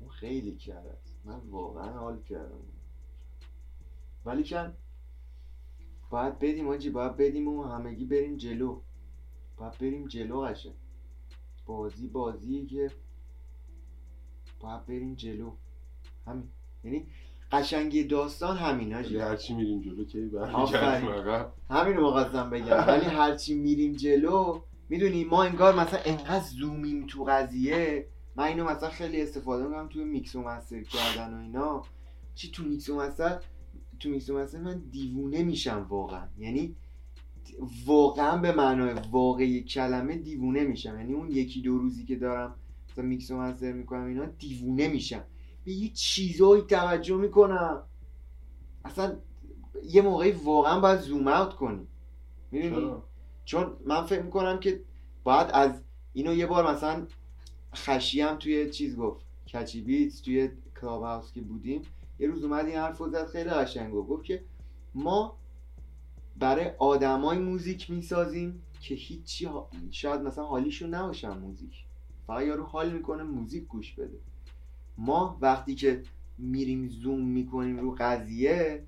[0.00, 0.98] اون خیلی کرد.
[1.24, 2.60] من واقعا حال کردم.
[4.24, 4.76] ولی کن
[6.10, 8.80] باید بدیم آجی باید بدیم و همگی بریم جلو.
[9.56, 10.74] باید بریم جلو قشنگ.
[11.66, 12.90] بازی بازیه که
[14.60, 15.56] باید بریم جلو.
[16.26, 16.48] همین.
[16.84, 17.06] یعنی
[17.52, 20.04] قشنگی داستان همین ولی آجی هرچی میریم جلو
[20.52, 20.80] آفرین.
[20.80, 22.84] برمیگردیم همین رو می‌خواستم بگم.
[22.88, 28.06] ولی هرچی میریم جلو می‌دونی ما انگار مثلا انقدر زومیم تو قضیه.
[28.36, 31.82] من اینو مثلا خیلی استفاده می‌کنم توی میکس و مستر کردن و اینا.
[32.34, 33.40] چی تو میکس و مستر؟
[34.00, 36.26] تو میکس و مستر من دیوونه میشم واقعا.
[36.38, 36.76] یعنی
[37.86, 40.98] واقعا به معنای واقعی کلمه دیوونه میشم.
[40.98, 42.54] یعنی اون یکی دو روزی که دارم
[42.90, 45.24] مثلا میکس و مستر می‌کنم اینا دیوونه میشم.
[45.68, 47.82] به یه چیزایی توجه می‌کنم.
[48.84, 49.16] اصلا
[49.84, 51.86] یه موقعی واقعا باید zoom out کنی.
[52.50, 52.92] می‌دونی؟
[53.44, 54.84] چون من فکر می‌کنم که
[55.24, 57.06] باید از اینو یه بار مثلا
[57.74, 59.26] خشی هم توی چیز گفت.
[59.54, 60.50] کچی بیتس توی
[60.80, 61.82] کلاب هاوس که بودیم
[62.18, 64.08] یه روز اومد این حرف زد خیلی قشنگ گفت.
[64.08, 64.44] گفت که
[64.94, 65.38] ما
[66.36, 71.84] برای آدمای موزیک می‌سازیم که هیچی ها- شاید مثلا حالیشون نباشن موزیک.
[72.26, 74.18] فقط یارو حال می‌کنه موزیک گوش بده.
[74.98, 76.02] ما وقتی که
[76.38, 78.82] میریم زوم می‌کنیم رو قضیه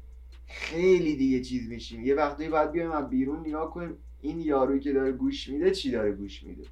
[0.46, 2.04] خیلی دیگه چیز میشیم.
[2.06, 5.90] یه وقتی باید بیایم از بیرون نگاه کنیم این یارویی که داره گوش میده چی
[5.90, 6.64] داره گوش میده؟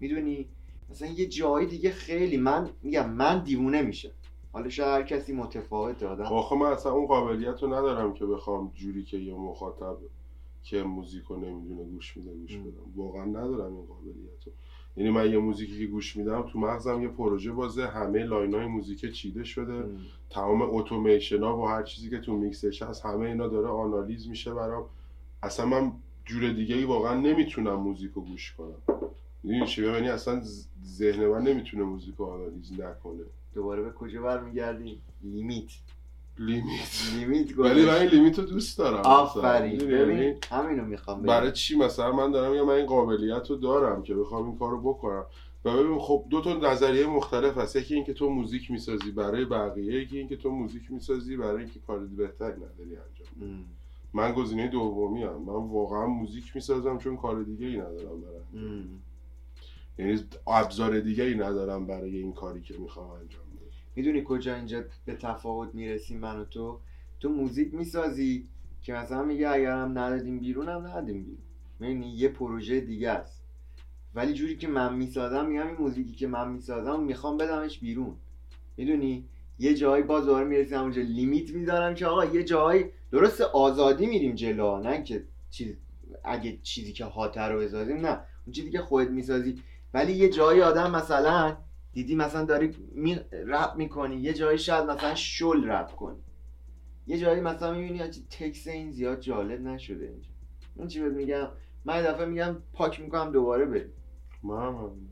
[0.00, 0.48] می‌دونی؟
[0.90, 4.10] مثلا یه جایی دیگه خیلی من میگم من دیوونه میشم.
[4.52, 6.24] حالا شاید هر کسی متفاوته آدم.
[6.24, 9.96] خب آخه من اصلا اون قابلیت رو ندارم که بخوام جوری که یه مخاطب
[10.62, 12.56] که موزیک رو نمی‌دونه گوش میده گوش.
[12.56, 12.92] بدم.
[12.96, 14.52] واقعا ندارم این قابلیت رو.
[14.96, 18.66] یعنی من یه موزیکی که گوش میدم تو مغزم یه پروژه بازه همه line های
[18.66, 19.72] موزیک چیده شده.
[19.72, 19.98] ام.
[20.30, 24.54] تمام اتوماسیون ها و هر چیزی که تو میکسش هست همه اینا داره آنالیز میشه
[24.54, 24.84] برام.
[25.42, 25.92] اصلا من
[26.24, 29.08] جور دیگه ای واقعا نمی‌تونم موزیک رو گوش کنم.
[29.42, 30.42] می‌دونی چی؟ یعنی اصلا
[30.84, 33.24] ذهن من نمی‌تونه موزیک رو آنالیز نکنه.
[33.54, 35.70] دوباره به کجا برمیگردیم؟ limit.
[36.38, 37.94] limit limit ولی من.
[37.94, 42.30] این limit رو دوست دارم آفرین؟ یعنی ببین همینو می‌خوام بگم برای چی مثلا من
[42.30, 45.24] دارم یا من این قابلیت رو دارم که بخوام این کارو بکنم
[45.64, 50.02] و ببین خب دو تا نظریه مختلف هست یکی اینکه تو موزیک می‌سازی برای بقیه
[50.02, 53.64] یکی اینکه تو موزیک می‌سازی برای اینکه کار بهتری نداری انجام ام.
[54.12, 55.42] من گزینه دومی هم.
[55.42, 58.84] من واقعا موزیک می‌سازم چون کار دیگه ای ندارم برای.
[59.98, 63.45] یعنی ابزار دیگه ای ندارم برای این کاری که می‌خوام انجام
[63.96, 66.80] می‌دونی کجا اینجا به تفاوت می‌رسیم من و تو؟
[67.20, 68.48] تو موزیک می‌سازی
[68.82, 71.38] که مثلا میگه اگرم ندادیم بیرون هم ندادیم بیرون.
[71.80, 73.42] می‌دونی یه پروژه دیگه است.
[74.14, 78.16] ولی جوری که من می‌سازم میگم این موزیکی که من می‌سازم می‌خوام بدمش بیرون.
[78.76, 79.28] می‌دونی؟
[79.58, 84.34] یه جایی باز دوباره می‌رسیم اونجا لیمیت می‌ذارم که آقا یه جایی درست آزادی میریم
[84.34, 84.78] جلو.
[84.78, 85.76] نه که چیز
[86.24, 88.20] اگه چیزی که هاتر رو بسازیم نه.
[88.46, 89.62] اون چیزی که خودت می‌سازی.
[89.94, 91.56] ولی یه جایی آدم مثلا
[91.96, 96.18] دیدی مثلا داری می رپ می‌کنی یه جایی شاید مثلا شل رپ کنی.
[97.06, 97.98] یه جایی مثلا می‌بینی
[98.30, 100.30] تکس این زیاد جالب نشده اینجا.
[100.74, 101.48] اون چی بهت میگم؟
[101.84, 103.92] من دفعه میگم پاک می‌کنم دوباره بریم.
[104.42, 105.08] من همینه.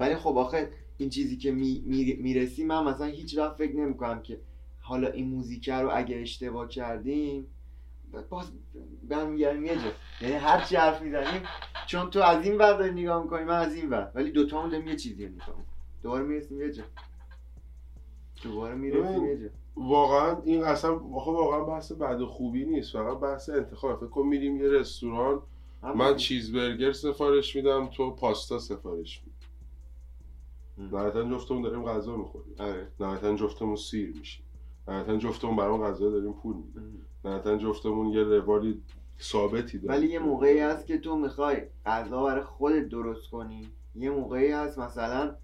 [0.00, 4.22] ولی خب آخه این چیزی که می می- می‌رسی من مثلا هیچ وقت فکر نمی‌کنم
[4.22, 4.40] که
[4.80, 7.46] حالا این موزیکه رو اگه اشتباه کردیم
[8.30, 8.52] باز
[9.08, 9.92] برمیگردیم یه جا.
[10.20, 11.42] یعنی هر چی حرف می‌زنیم
[11.86, 14.12] چون تو از این ور داری نگاه می‌کنی من از این ور.
[14.14, 15.71] ولی دوتا هم داریم یه چیزی رو نگاه.
[16.02, 16.82] دوباره می‌رسیم یه جا.
[18.42, 19.48] دوباره می‌رسیم یه جا.
[19.76, 22.92] واقعا این اصلا واقعا بحث بد و خوبی نیست.
[22.92, 23.96] فقط بحث انتخاب.
[23.96, 25.42] فکر کن میریم یه رستوران.
[25.82, 30.92] من چیزبرگر سفارش میدم تو پاستا سفارش میدی.
[30.96, 32.54] نهایتا جفتمون داریم غذا می‌خوریم.
[32.58, 32.88] آره.
[33.00, 34.44] نهایتا جفتمون سیر میشیم.
[34.88, 37.06] نهایتا جفتمون برام غذا داریم پول میدیم.
[37.24, 38.82] نهایتا جفتمون یه روالی
[39.20, 39.90] ثابتی داریم.
[39.90, 43.68] ولی یه موقعی هست که تو می‌خوای غذا برای خودت درست کنی.
[43.94, 45.34] یه موقعی هست مثلا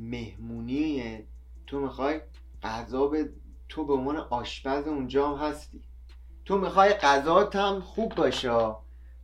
[0.00, 1.26] مهمونیه
[1.66, 2.20] تو می‌خوای
[2.62, 3.30] غذا به
[3.68, 5.82] تو به عنوان آشپز اونجا هم هستی.
[6.44, 8.74] تو می‌خوای غذات هم خوب باشه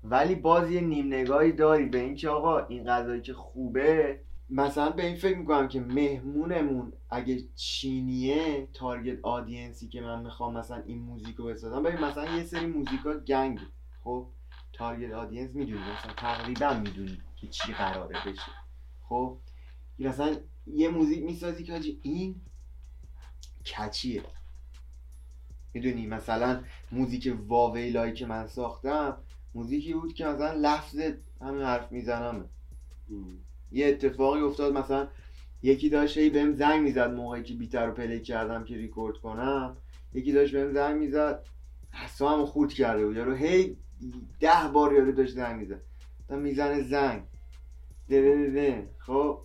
[0.05, 4.21] ولی باز یه نیم نگاهی داری به اینکه آقا این غذایی که خوبه
[4.51, 10.57] مثلا به این فکر می‌کنم که مهمونمون اگه چینیه target audience ی که من می‌خوام
[10.57, 11.83] مثلا این موزیک رو بسازم.
[11.83, 13.61] ببین مثلا یه سری موزیکا گنگ
[14.05, 14.27] خب؟
[14.73, 15.81] target audience می‌دونی.
[15.81, 18.53] مثلا تقریبا می‌دونی که چی قراره بشه.
[19.09, 19.37] خب؟
[19.99, 20.37] مثلا
[20.67, 22.41] یه موزیک می‌سازی که حاجی این
[23.67, 24.23] کچیه.
[25.75, 29.17] می‌دونی؟ مثلا موزیک واویلایی که من ساختم
[29.55, 30.97] موزیکی بود که مثلا لفظ
[31.41, 32.49] همین حرف می‌زنم.
[33.73, 35.09] یه اتفاقی افتاد مثلا
[35.63, 39.77] یکی داشت هی بهم زنگ می‌زد موقعی که بیتر رو پلی کردم که ریکورد کنم.
[40.15, 41.45] یکی داشت بهم زنگ می‌زد
[41.91, 43.17] حسام خورد کرده بود.
[43.17, 43.77] یارو هی
[44.41, 45.81] ده بار یارو داشت زنگ می‌زد.
[46.29, 47.23] تا می‌زنه زنگ.
[48.09, 48.91] ده ده ده.
[48.99, 49.41] خب؟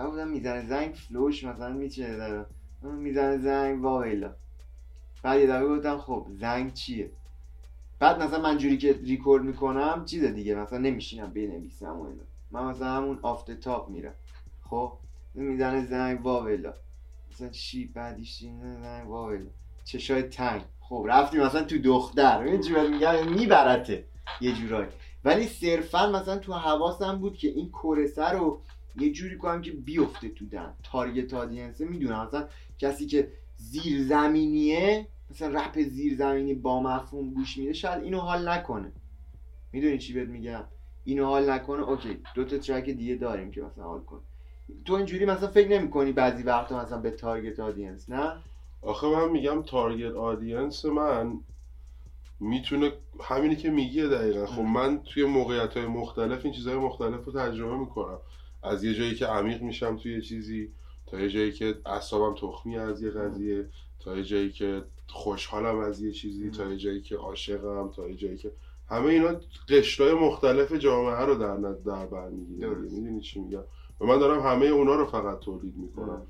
[0.00, 2.46] من بودم می‌زنه زنگ فلوش مثلا میچه دارم
[2.82, 4.34] می‌زنه زنگ واویلا
[5.22, 7.10] بعد یه دفعه گفتم خب زنگ چیه؟
[7.98, 12.22] بعد مثلا من جوری که ریکورد می‌کنم چیز دیگه مثلا نمیشینم بنویسم و اینا.
[12.50, 14.14] من مثلا همون آفت تاپ میرم.
[14.70, 14.92] خب؟
[15.34, 16.74] می‌زنه زنگ واویلا
[17.32, 18.38] مثلا چی بعدیش
[18.82, 19.50] زنگ واویلا
[19.84, 20.62] چشای تنگ.
[20.80, 22.44] خب رفتی مثلا تو دختر.
[22.44, 24.04] بهت میگم؟ میبرته
[24.40, 24.88] یه جورایی.
[25.24, 28.60] ولی صرفا مثلا تو حواسم بود که این chorus ه رو
[28.96, 34.02] یه جوری کنم که بیفته تو دهن target audience ه می‌دونم مثلا کسی که زیر
[34.02, 38.92] زمینیه مثلا رپ زیر زمینی با مفهوم گوش میده شاید اینو حال نکنه.
[39.72, 40.64] می‌دونی چی بهت میگم؟
[41.04, 41.82] اینو حال نکنه.
[41.82, 44.20] اوکی دو تا track دیگه داریم که مثلا حال کنه
[44.84, 48.32] تو اینجوری مثلا فکر نمی‌کنی بعضی وقتا مثلا به target audience نه؟
[48.82, 51.40] آخه من میگم target audience من
[52.40, 54.46] می‌تونه همینی که میگیه دقیقا.
[54.46, 54.62] خب.
[54.62, 58.18] من توی موقعیت های مختلف این چیزهای مختلف رو تجربه می‌کنم.
[58.62, 60.72] از یه جایی که عمیق میشم توی یه چیزی
[61.06, 63.68] تا یه جایی که اعصابم تخمی از یه قضیه
[64.00, 66.50] تا یه جایی که خوشحالم از یه چیزی.
[66.50, 68.52] تا یه جایی که عاشقم تا یه جایی که
[68.88, 72.68] همه اینا قشرهای مختلف جامعه رو در در بر می‌گیره.
[72.68, 73.64] می‌دونی چی میگم
[74.00, 76.26] و من دارم همه اونا رو فقط تولید می‌کنم.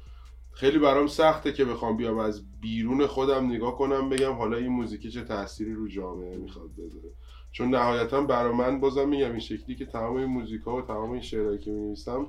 [0.53, 5.13] خیلی برام سخته که بخوام بیام از بیرون خودم نگاه کنم بگم حالا این موزیک
[5.13, 7.11] چه تأثیری رو جامعه می‌خواد بذاره
[7.53, 11.23] چون نهایتا برای من بازم میگم این شکلی که تمام این موزیکا و تمام این
[11.23, 12.27] شعرهایی که می‌نویسم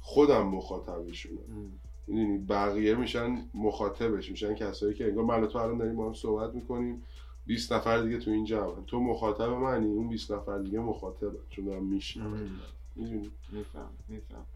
[0.00, 1.38] خودم مخاطبشونم.
[1.48, 1.72] ام.
[2.06, 6.14] می‌دونی؟ بقیه میشن مخاطبش میشن کسایی که انگار من و تو الان داریم با هم
[6.14, 7.02] صحبت می‌کنیم
[7.46, 11.64] 20 نفر دیگه تو این جمع تو مخاطب منی اون 20 نفر دیگه مخاطبه چون
[11.64, 12.50] دارم میشنم.
[12.96, 14.46] می‌دونی؟ میفهم میفهم.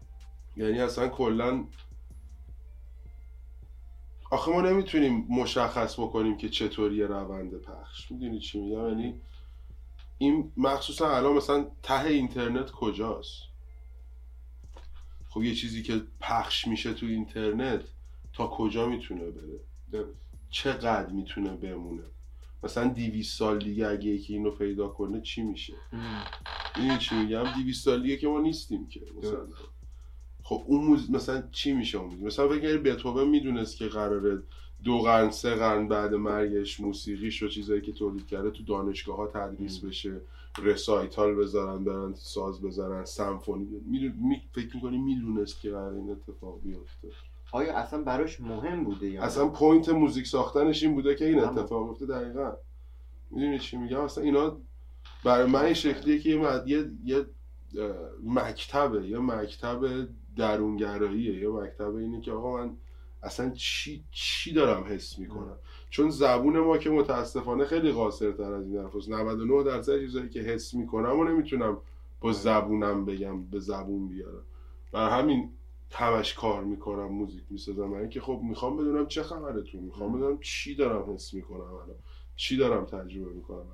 [0.57, 1.63] یعنی اصلا کلا
[4.31, 8.11] آخه ما نمی‌تونیم مشخص بکنیم که چطوری روند پخش.
[8.11, 9.21] می‌دونی چی میگم؟ یعنی
[10.21, 13.41] این مخصوصا الان مثلا ته اینترنت کجاست؟
[15.29, 17.83] خب یه چیزی که پخش میشه تو اینترنت
[18.33, 19.21] تا کجا می‌تونه
[19.91, 20.05] بره؟
[20.49, 22.03] چقدر می‌تونه بمونه؟
[22.63, 25.73] مثلا 200 سال دیگه اگه یکی اینو پیدا کنه چی میشه.
[26.77, 29.47] می‌دونی چی میگم؟ 200 سال دیگه که ما نیستیم که مثلا.
[30.43, 31.11] خب اون موز...
[31.11, 34.43] مثلا چی میشه اون مثلا فکر کنید بتهوون می‌دونست که قراره
[34.83, 39.27] دو قرن سه قرن بعد مرگش موسیقیش و چیزایی که تولید کرده تو دانشگاه ها
[39.27, 39.79] تدریس.
[39.79, 40.21] بشه
[40.63, 43.67] رسایتال بذارن برن ساز بزنن سمفونی.
[43.85, 44.41] می...
[44.51, 47.07] فکر می‌کنی می‌دونست که قرار این اتفاق بیفته
[47.51, 51.39] آیا اصلا براش مهم بوده یا؟ اصلا point موزیک ساختنش این بوده که این.
[51.39, 52.53] اتفاق بیفته دقیقا
[53.31, 54.57] می‌دونی چی میگم اصلا اینا
[55.23, 56.29] برای من این شکلیه که
[56.65, 57.25] یه, یه...
[58.23, 62.77] مکتبه یه مکتب درونگراییه یه مکتب اینه که آقا من
[63.23, 65.55] اصلا چی چی دارم حس می‌کنم؟
[65.89, 69.09] چون زبون ما که متاسفانه خیلی قاصرتر از این حرفاست.
[69.09, 71.77] 99 درصد چیزایی که حس می‌کنم و نمی‌تونم
[72.21, 74.43] با زبونم بگم به زبون بیارم.
[74.91, 75.49] برا همین
[75.91, 77.85] همش کار می‌کنم موزیک می‌سازم.
[77.85, 81.95] من که خب می‌خوام بدونم چه خبرتون می‌خوام بدونم چی دارم حس می‌کنم الان.
[82.35, 83.65] چی دارم تجربه می‌کنم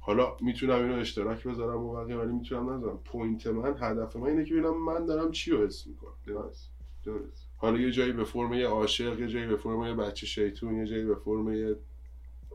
[0.00, 2.98] حالا می‌تونم اینو اشتراک بذارم و بقیه ولی می‌تونم نذارم.
[3.04, 6.12] point من هدف من اینه که ببینم من دارم چی رو حس می‌کنم.
[6.26, 6.70] درست.
[7.04, 7.41] درست.
[7.62, 10.86] حالا یه جایی به فرم یه عاشق یه جایی به فرم یه بچه شیطون یه
[10.86, 11.76] جایی به فرم یه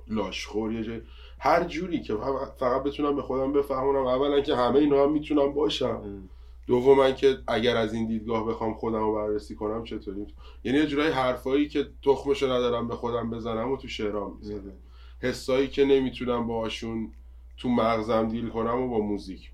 [0.07, 1.01] لاشخور یه جایی
[1.39, 2.15] هر جوری که
[2.59, 4.05] فقط بتونم به خودم بفهمونم.
[4.05, 6.23] اولا که همه اینا هم می‌تونم باشم.
[6.67, 10.27] دوما که اگر از این دیدگاه بخوام خودم رو بررسی کنم چطوری؟
[10.63, 14.73] یعنی یه جورایی حرفایی که تخمشو ندارم به خودم بزنم و تو شعرام می‌زنم.
[15.21, 17.11] حسایی که نمی‌تونم باهاشون
[17.57, 19.51] تو مغزم دیل کنم و با موزیک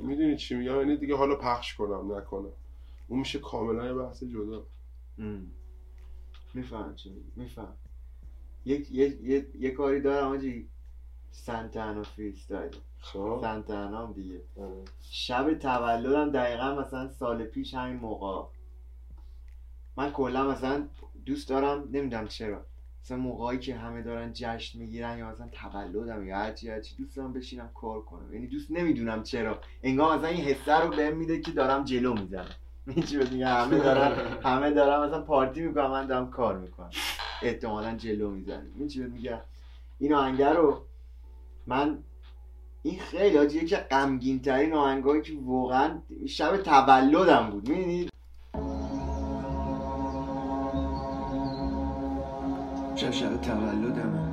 [0.00, 2.52] می‌دونی چی میگم؟ یعنی دیگه حالا پخش کنم نکنم.
[3.08, 4.62] اون میشه کاملا یه بحث جدا.
[6.54, 7.76] میفهم چی میفهم
[8.64, 10.68] یک یه, یه،, یه کاری دارم آجی.
[11.30, 13.38] سنتانا فریستایل خب.
[13.42, 14.42] سنتانا هم دیگه.
[14.56, 14.84] آره.
[15.00, 18.48] شب تولدم دقیقا مثلا سال پیش همین موقع.
[19.96, 20.88] من کلا مثلا
[21.26, 22.66] دوست دارم نمی‌دونم چرا.
[23.02, 27.32] مثلا موقعی که همه دارن جشن می‌گیرن یا مثلا تولدم یا هرچی هرچی دوست دارم
[27.32, 28.34] بشینم کار کنم.
[28.34, 29.60] یعنی دوست نمی‌دونم چرا.
[29.82, 32.54] انگار مثلا این حسه رو بهم میده که دارم جلو می‌زنم.
[33.06, 36.90] چی میگه همه دارن همه دارن مثلا پارتی می‌کنم من دارم کار می‌کنم.
[37.42, 39.40] احتمالا جلو می‌زنم این چی میگه
[39.98, 40.80] این آهنگه رو
[41.66, 41.98] من
[42.82, 47.68] این خیلی حاجی که غمگین ترین آهنگایی که واقعا شب تولدم بود.
[47.68, 48.08] می‌دونید
[52.94, 54.32] شب شب تولدمه.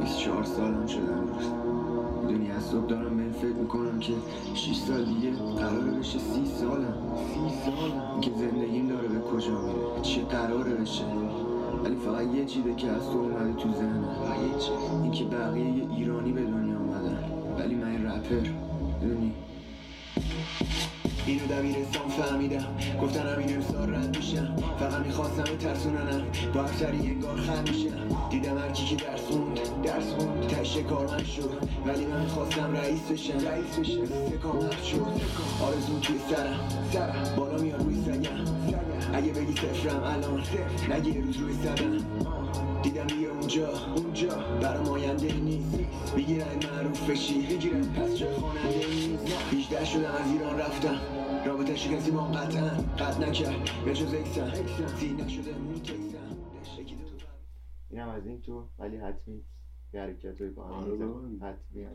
[0.00, 1.61] 24 سالم امروز.
[2.32, 4.12] می‌دونی؟ از صبح دارم به فکر می‌کنم که
[4.54, 6.94] 6 سال دیگه قراره بشه 30 سالم.
[7.34, 8.20] 30 سالم.
[8.20, 11.04] که زندگیم داره به کجا میره؟ چه قراره بشه؟
[11.84, 14.08] ولی فقط یه چیزه که از تو اومده تو ذهنم.
[15.02, 17.18] این که بقیه یه ایرانی به دنیا آمدن
[17.58, 18.48] ولی من رپر
[21.26, 22.66] اینو دبیرستان فهمیدم.
[23.02, 24.56] گفتن همین امسال رد میشم.
[24.78, 26.22] فقط می‌خواستم ترسوننم.
[26.54, 28.28] با سری انگار خم میشم.
[28.30, 30.46] دیدم هرکی که درس خوند درس خوند.
[30.46, 31.50] تشه کارمند شد.
[31.86, 33.48] ولی من می‌خواستم رئیس بشم.
[33.48, 34.04] رئیس بشم.
[34.04, 35.06] سکامت شد.
[35.62, 36.60] آرزون توی سرم.
[36.92, 37.34] سرم.
[37.36, 38.44] بالا میاد روی سگم.
[39.14, 40.42] اگه بگی سفرم الان.
[40.90, 41.96] نگی روز روی سرم
[42.82, 43.68] دیدم یه اونجا.
[43.96, 44.28] اونجا.
[44.62, 45.81] برام آینده نیست.
[46.16, 51.00] بگیرن معروف بشی بگیرن پس چه خواننده نیست 18 شدم از ایران رفتم.
[51.46, 52.68] رابطه شکستی ما قطعا.
[52.98, 53.70] قطع نکرد.
[53.84, 56.36] به جز اکسن سی نشده میتکسن
[57.90, 59.42] اینم از این تو ولی حتمی
[59.92, 61.86] یه حرکت های با هم آره حتمی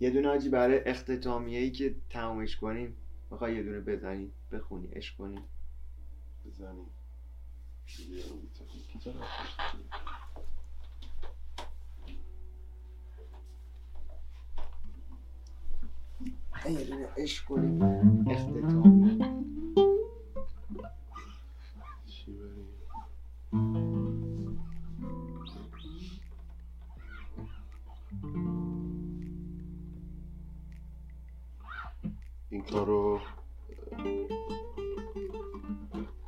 [0.00, 2.96] یه دونه آجی برای اختتامیه ای که تمومش کنیم
[3.30, 5.38] می‌خوای یه دونه بزنی بخونی عشق کنی.
[6.46, 6.86] بزنی.
[16.64, 17.82] یه دونه عشق کنیم
[18.30, 19.20] اختتامی
[32.50, 33.20] این کارو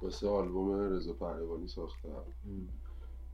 [0.02, 2.08] واسه آلبوم رضا پهلوانی ساختم.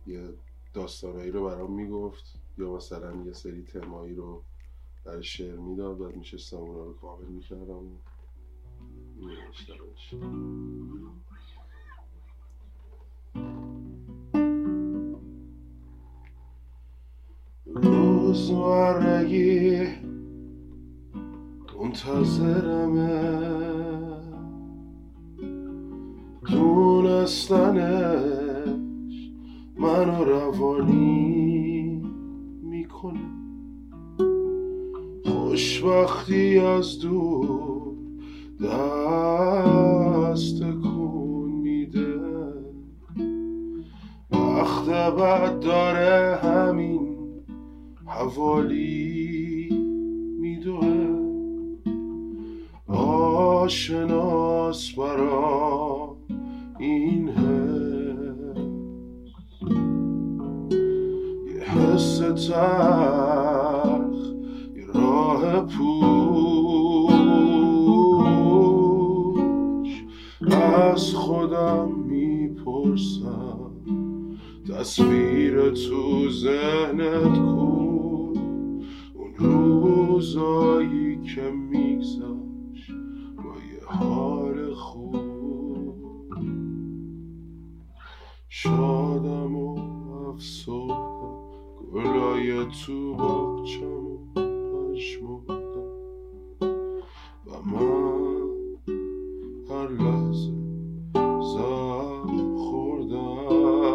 [0.06, 0.34] یه
[0.74, 4.42] داستانایی رو برام می‌گفت یا مثلا یه سری تمایی رو
[5.04, 7.74] در شعر می‌داد بعد میشستم اونا رو کامل می‌کردم.
[7.74, 7.90] و
[9.48, 10.14] میشتمش
[17.66, 19.86] روزمرگی
[21.94, 23.44] منتظرمه
[26.50, 27.94] دونستنش
[29.78, 32.02] منو روانی
[32.62, 33.43] می‌کنه.
[35.54, 37.94] خوشبختی از دور
[38.62, 42.14] دست کن میده.
[44.30, 47.16] وقت بعد داره همین
[48.06, 49.68] حوالی
[50.40, 51.08] میدوه.
[52.86, 56.16] آشناس برام
[56.78, 58.58] این حس.
[61.54, 63.83] یه حس یه
[65.44, 67.24] پوش
[70.52, 73.70] از خودم می‌پرسم
[74.68, 78.32] تصویر تو ذهنت کو
[79.14, 82.92] اون روزایی که میگذشت
[83.36, 85.24] با یه حال خوب.
[88.48, 89.78] شادم و
[90.28, 91.14] افسردم
[91.92, 94.03] گلای تو باغچم
[95.04, 95.84] پشمردم
[97.46, 98.48] و من
[99.70, 100.52] هر لحظه
[101.54, 103.94] زخم خوردم.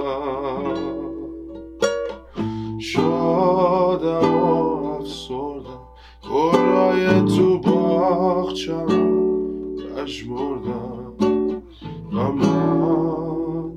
[2.80, 5.84] شادم و افسردم.
[6.31, 8.88] گلای تو باغچم
[9.77, 11.14] پشمردم
[12.14, 13.72] و من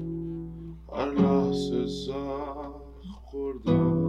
[0.92, 2.72] هر لحظه زخم
[3.22, 4.01] خوردم.